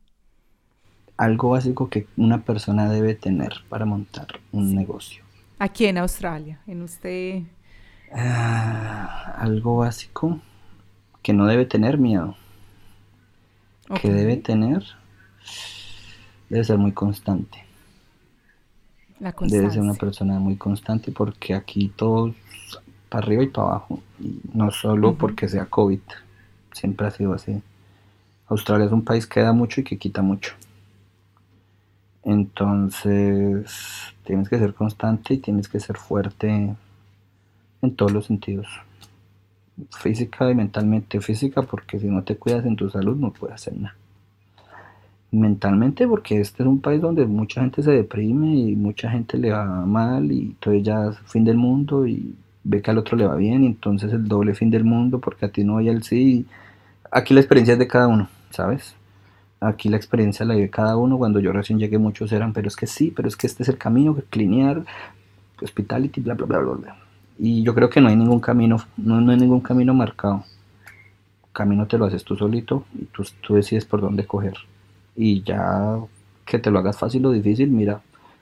[1.18, 5.24] Algo básico que una persona debe tener para montar un negocio.
[5.59, 7.41] Aquí en Australia, en usted.
[8.13, 10.39] Ah, algo básico
[11.24, 12.36] que no debe tener miedo.
[14.01, 14.84] Que debe tener.
[16.49, 17.63] Debe ser muy constante.
[19.20, 22.36] La debe ser una persona muy constante porque aquí todos
[23.09, 24.01] para arriba y para abajo.
[24.20, 25.99] Y no solo porque sea COVID.
[26.72, 27.61] Siempre ha sido así.
[28.47, 30.53] Australia es un país que da mucho y que quita mucho.
[32.28, 36.75] Entonces, tienes que ser constante y tienes que ser fuerte
[37.82, 38.67] en todos los sentidos.
[39.91, 41.21] Física y mentalmente.
[41.21, 43.95] Física porque si no te cuidas en tu salud no puedes hacer nada.
[45.32, 49.51] Mentalmente porque este es un país donde mucha gente se deprime y mucha gente le
[49.51, 53.25] va mal y entonces ya es fin del mundo y ve que al otro le
[53.25, 56.03] va bien y entonces el doble fin del mundo porque a ti no hay el
[56.03, 56.45] sí.
[57.09, 58.97] Aquí la experiencia es de cada uno, ¿sabes?
[59.60, 61.18] Aquí la experiencia la vive cada uno.
[61.18, 63.70] Cuando yo recién llegué, muchos eran, pero es que sí, pero es que este es
[63.70, 64.84] el camino, clinear,
[65.62, 66.97] hospitality, bla, bla, bla, bla,
[67.39, 70.43] Y yo creo que no hay ningún camino, no, no hay ningún camino marcado.
[71.53, 74.55] camino te lo haces tú solito y tú, tú decides por dónde coger.
[75.16, 75.97] Y ya
[76.45, 78.01] que te lo hagas fácil o difícil, mira,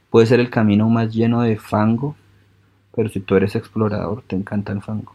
[0.09, 2.15] puede ser el camino más lleno de fango,
[2.95, 5.14] pero si tú eres explorador, te encanta el fango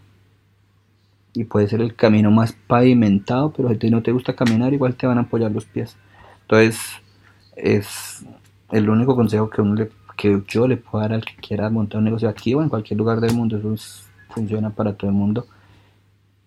[1.32, 5.06] y puede ser el camino más pavimentado, pero si no te gusta caminar, igual te
[5.06, 5.96] van a apoyar los pies.
[6.42, 6.80] Entonces,
[7.56, 8.24] es
[8.70, 12.04] el único consejo que, uno que yo le puedo dar al que quiera montar un
[12.04, 15.46] negocio aquí o en cualquier lugar del mundo, eso es funciona para todo el mundo,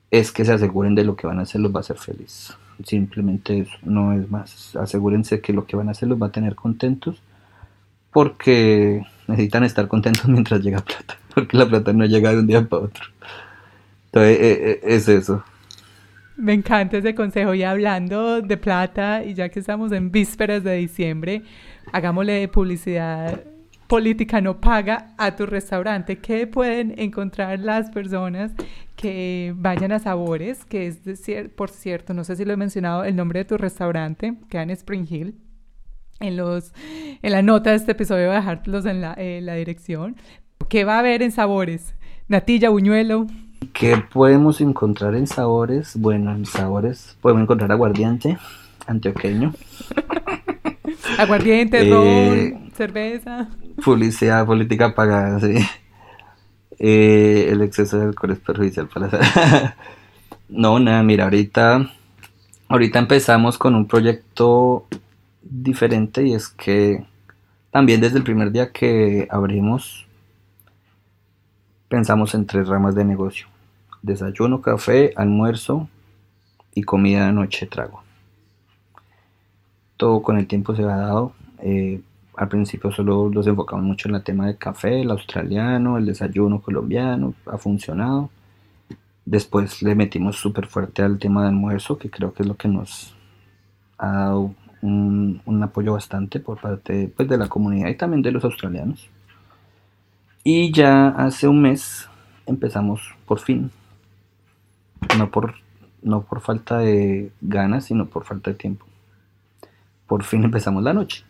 [0.09, 2.55] es que se aseguren de lo que van a hacer los va a hacer feliz.
[2.83, 4.75] Simplemente eso, no es más.
[4.75, 7.21] Asegúrense que lo que van a hacer los va a tener contentos
[8.11, 12.67] porque necesitan estar contentos mientras llega plata, porque la plata no llega de un día
[12.67, 13.05] para otro.
[14.13, 15.43] Entonces, eh, eh, es eso.
[16.37, 17.55] Me encanta ese consejo.
[17.55, 21.41] Y hablando de plata, y ya que estamos en vísperas de diciembre,
[21.91, 23.41] hagámosle publicidad
[23.87, 26.19] política no paga a tu restaurante.
[26.19, 28.51] ¿Qué pueden encontrar las personas
[28.95, 30.63] que vayan a Sabores?
[30.63, 30.99] Que es,
[31.55, 34.69] por cierto, no sé si lo he mencionado, el nombre de tu restaurante, queda en
[34.71, 35.35] Spring Hill.
[36.19, 36.71] En, los,
[37.21, 40.15] en la nota de este episodio voy a dejarlos en la, la dirección.
[40.69, 41.95] ¿Qué va a haber en Sabores?
[42.27, 43.27] Natilla, buñuelo.
[43.71, 45.95] ¿Qué podemos encontrar en sabores?
[45.95, 48.37] Bueno, en sabores podemos encontrar aguardiente
[48.87, 49.53] antioqueño.
[51.17, 53.49] aguardiente, eh, ron, cerveza.
[53.83, 55.55] Publicidad, política pagada, sí.
[56.79, 59.77] Eh, el exceso de alcohol es perjudicial para la
[60.49, 61.89] No, nada, mira, ahorita,
[62.67, 64.87] ahorita empezamos con un proyecto
[65.41, 67.05] diferente y es que
[67.71, 70.05] también desde el primer día que abrimos
[71.87, 73.52] pensamos en tres ramas de negocio
[74.03, 75.89] desayuno, café, almuerzo
[76.75, 78.03] y comida de noche, trago.
[79.97, 81.33] Todo con el tiempo se ha dado.
[81.59, 82.01] Eh,
[82.35, 86.61] al principio solo nos enfocamos mucho en el tema del café, el australiano, el desayuno
[86.61, 88.29] colombiano, ha funcionado.
[89.25, 92.67] Después le metimos súper fuerte al tema de almuerzo, que creo que es lo que
[92.67, 93.15] nos
[93.97, 98.43] ha dado un, apoyo bastante por parte pues, de la comunidad y también de los
[98.43, 99.07] australianos.
[100.43, 102.09] Y ya hace un mes
[102.45, 103.71] empezamos por fin
[105.17, 105.55] no por,
[106.01, 108.85] no por falta de ganas, sino por falta de tiempo.
[110.07, 111.23] Por fin empezamos la noche.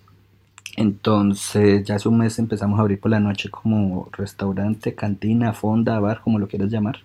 [0.76, 6.00] Entonces, ya hace un mes empezamos a abrir por la noche como restaurante, cantina, fonda,
[6.00, 6.98] bar, como lo quieras llamar.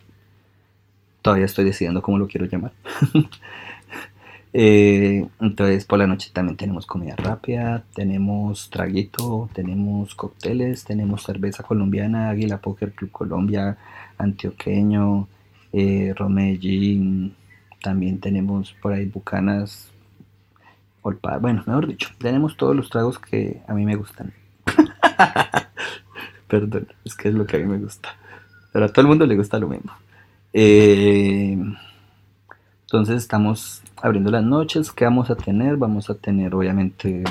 [1.21, 2.73] Todavía estoy decidiendo cómo lo quiero llamar.
[4.55, 11.63] Eh, entonces, por la noche también tenemos comida rápida, tenemos traguito, tenemos cócteles, tenemos cerveza
[11.63, 13.77] colombiana, Águila Poker Club Colombia,
[14.17, 15.29] antioqueño,
[15.73, 17.35] eh, Romellín,
[17.83, 19.91] también tenemos por ahí Bucanas,
[21.41, 24.33] bueno, mejor dicho, tenemos todos los tragos que a mí me gustan.
[26.49, 28.11] Perdón, es que es lo que a mí me gusta.
[28.73, 29.93] Pero a todo el mundo le gusta lo mismo.
[30.53, 31.59] Eh,
[32.83, 34.93] entonces estamos abriendo las noches.
[34.93, 35.77] ¿Qué vamos a tener?
[35.77, 37.25] Vamos a tener, obviamente,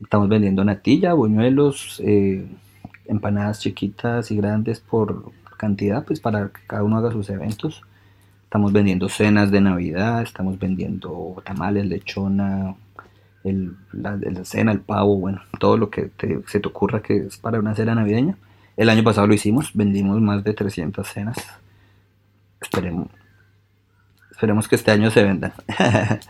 [0.00, 2.46] estamos vendiendo natilla, buñuelos, eh,
[3.06, 7.82] empanadas chiquitas y grandes por cantidad, pues para que cada uno haga sus eventos.
[8.44, 12.74] Estamos vendiendo cenas de Navidad, estamos vendiendo tamales, lechona,
[13.44, 16.10] el, la, cena, el pavo, bueno, todo lo que
[16.46, 18.36] se te ocurra que es para una cena navideña.
[18.76, 21.36] El año pasado lo hicimos, vendimos más de 300 cenas.
[22.60, 23.08] Esperemos,
[24.30, 25.52] esperemos que este año se vendan.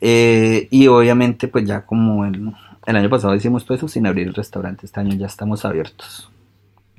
[0.00, 2.54] Eh, y obviamente, pues ya como el,
[2.86, 6.30] el año pasado hicimos todo eso sin abrir el restaurante, este año ya estamos abiertos.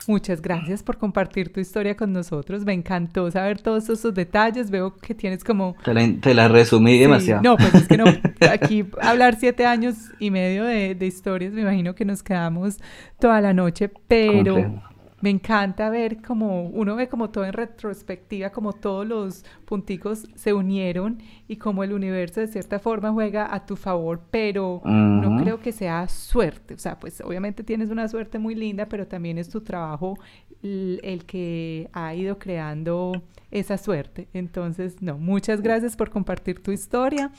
[0.08, 2.66] Muchas gracias por compartir tu historia con nosotros.
[2.66, 4.72] Me encantó saber todos esos detalles.
[4.72, 5.76] Veo que tienes como...
[5.84, 7.42] Te la, resumí demasiado.
[7.42, 8.06] No, pues es que no.
[8.52, 12.78] Aquí hablar siete años y medio de, de historias, me imagino que nos quedamos
[13.20, 14.82] toda la noche, pero
[15.22, 20.54] me encanta ver como uno ve como todo en retrospectiva, como todos los punticos se
[20.54, 25.60] unieron y como el universo de cierta forma juega a tu favor, pero no creo
[25.60, 26.74] que sea suerte.
[26.74, 30.18] O sea, pues obviamente tienes una suerte muy linda, pero también es tu trabajo
[30.62, 34.28] el que ha ido creando esa suerte.
[34.34, 37.32] Entonces, no, muchas gracias por compartir tu historia,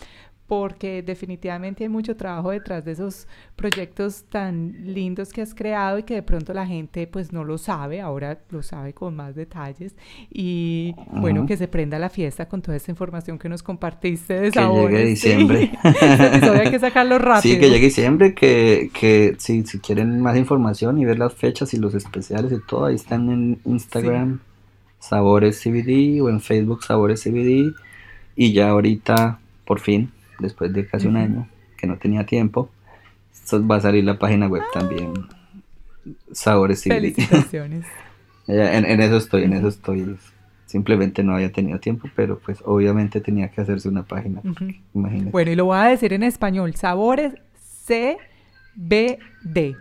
[0.50, 6.02] porque definitivamente hay mucho trabajo detrás de esos proyectos tan lindos que has creado y
[6.02, 9.94] que de pronto la gente pues no lo sabe, ahora lo sabe con más detalles.
[10.28, 14.50] Y bueno, que se prenda la fiesta con toda esa información que nos compartiste de
[14.50, 15.70] Que llegue diciembre.
[15.84, 17.40] hay que sacarlo rápido.
[17.54, 21.76] Sí, que llegue diciembre, que, que si quieren más información y ver las fechas y
[21.76, 24.40] los especiales y todo, ahí están en Instagram
[24.98, 27.72] Sabores CBD o en Facebook Sabores CBD
[28.34, 30.10] y ya ahorita por fin
[30.40, 32.70] después de casi un año que no tenía tiempo.
[33.52, 35.12] va a salir la página web también.
[36.32, 37.86] Sabores y Felicitaciones.
[38.46, 40.16] en, eso estoy, en eso estoy.
[40.66, 44.40] Simplemente no había tenido tiempo, pero pues obviamente tenía que hacerse una página.
[44.92, 46.74] Bueno, y lo voy a decir en español.
[46.76, 47.34] Sabores
[47.86, 49.76] CBD.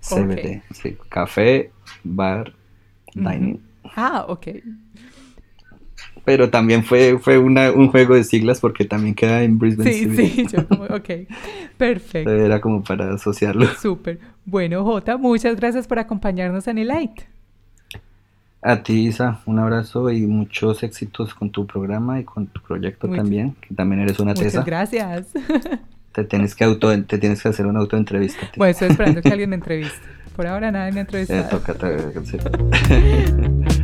[0.00, 0.96] CBD, sí.
[1.10, 1.70] Café,
[2.02, 2.54] bar,
[3.14, 3.60] dining.
[3.96, 4.48] Ah, ok
[6.24, 9.92] pero también fue, fue una, un juego de siglas porque también queda en Brisbane.
[9.92, 11.28] Sí, sí, yo como, ok,
[11.76, 12.30] perfecto.
[12.30, 13.66] Era como para asociarlo.
[13.80, 14.18] Súper.
[14.44, 17.22] Bueno, Jota, muchas gracias por acompañarnos en el Light.
[18.62, 23.08] A ti, Isa, un abrazo y muchos éxitos con tu programa y con tu proyecto
[23.08, 24.60] también, que también eres una tesa.
[24.60, 25.26] Muchas gracias.
[26.12, 28.48] Te tienes que auto, te tienes que hacer una autoentrevista.
[28.56, 29.98] Bueno, estoy esperando que alguien me entreviste.
[30.36, 31.60] Por ahora nadie me ha entrevistado.
[32.88, 33.80] Eh,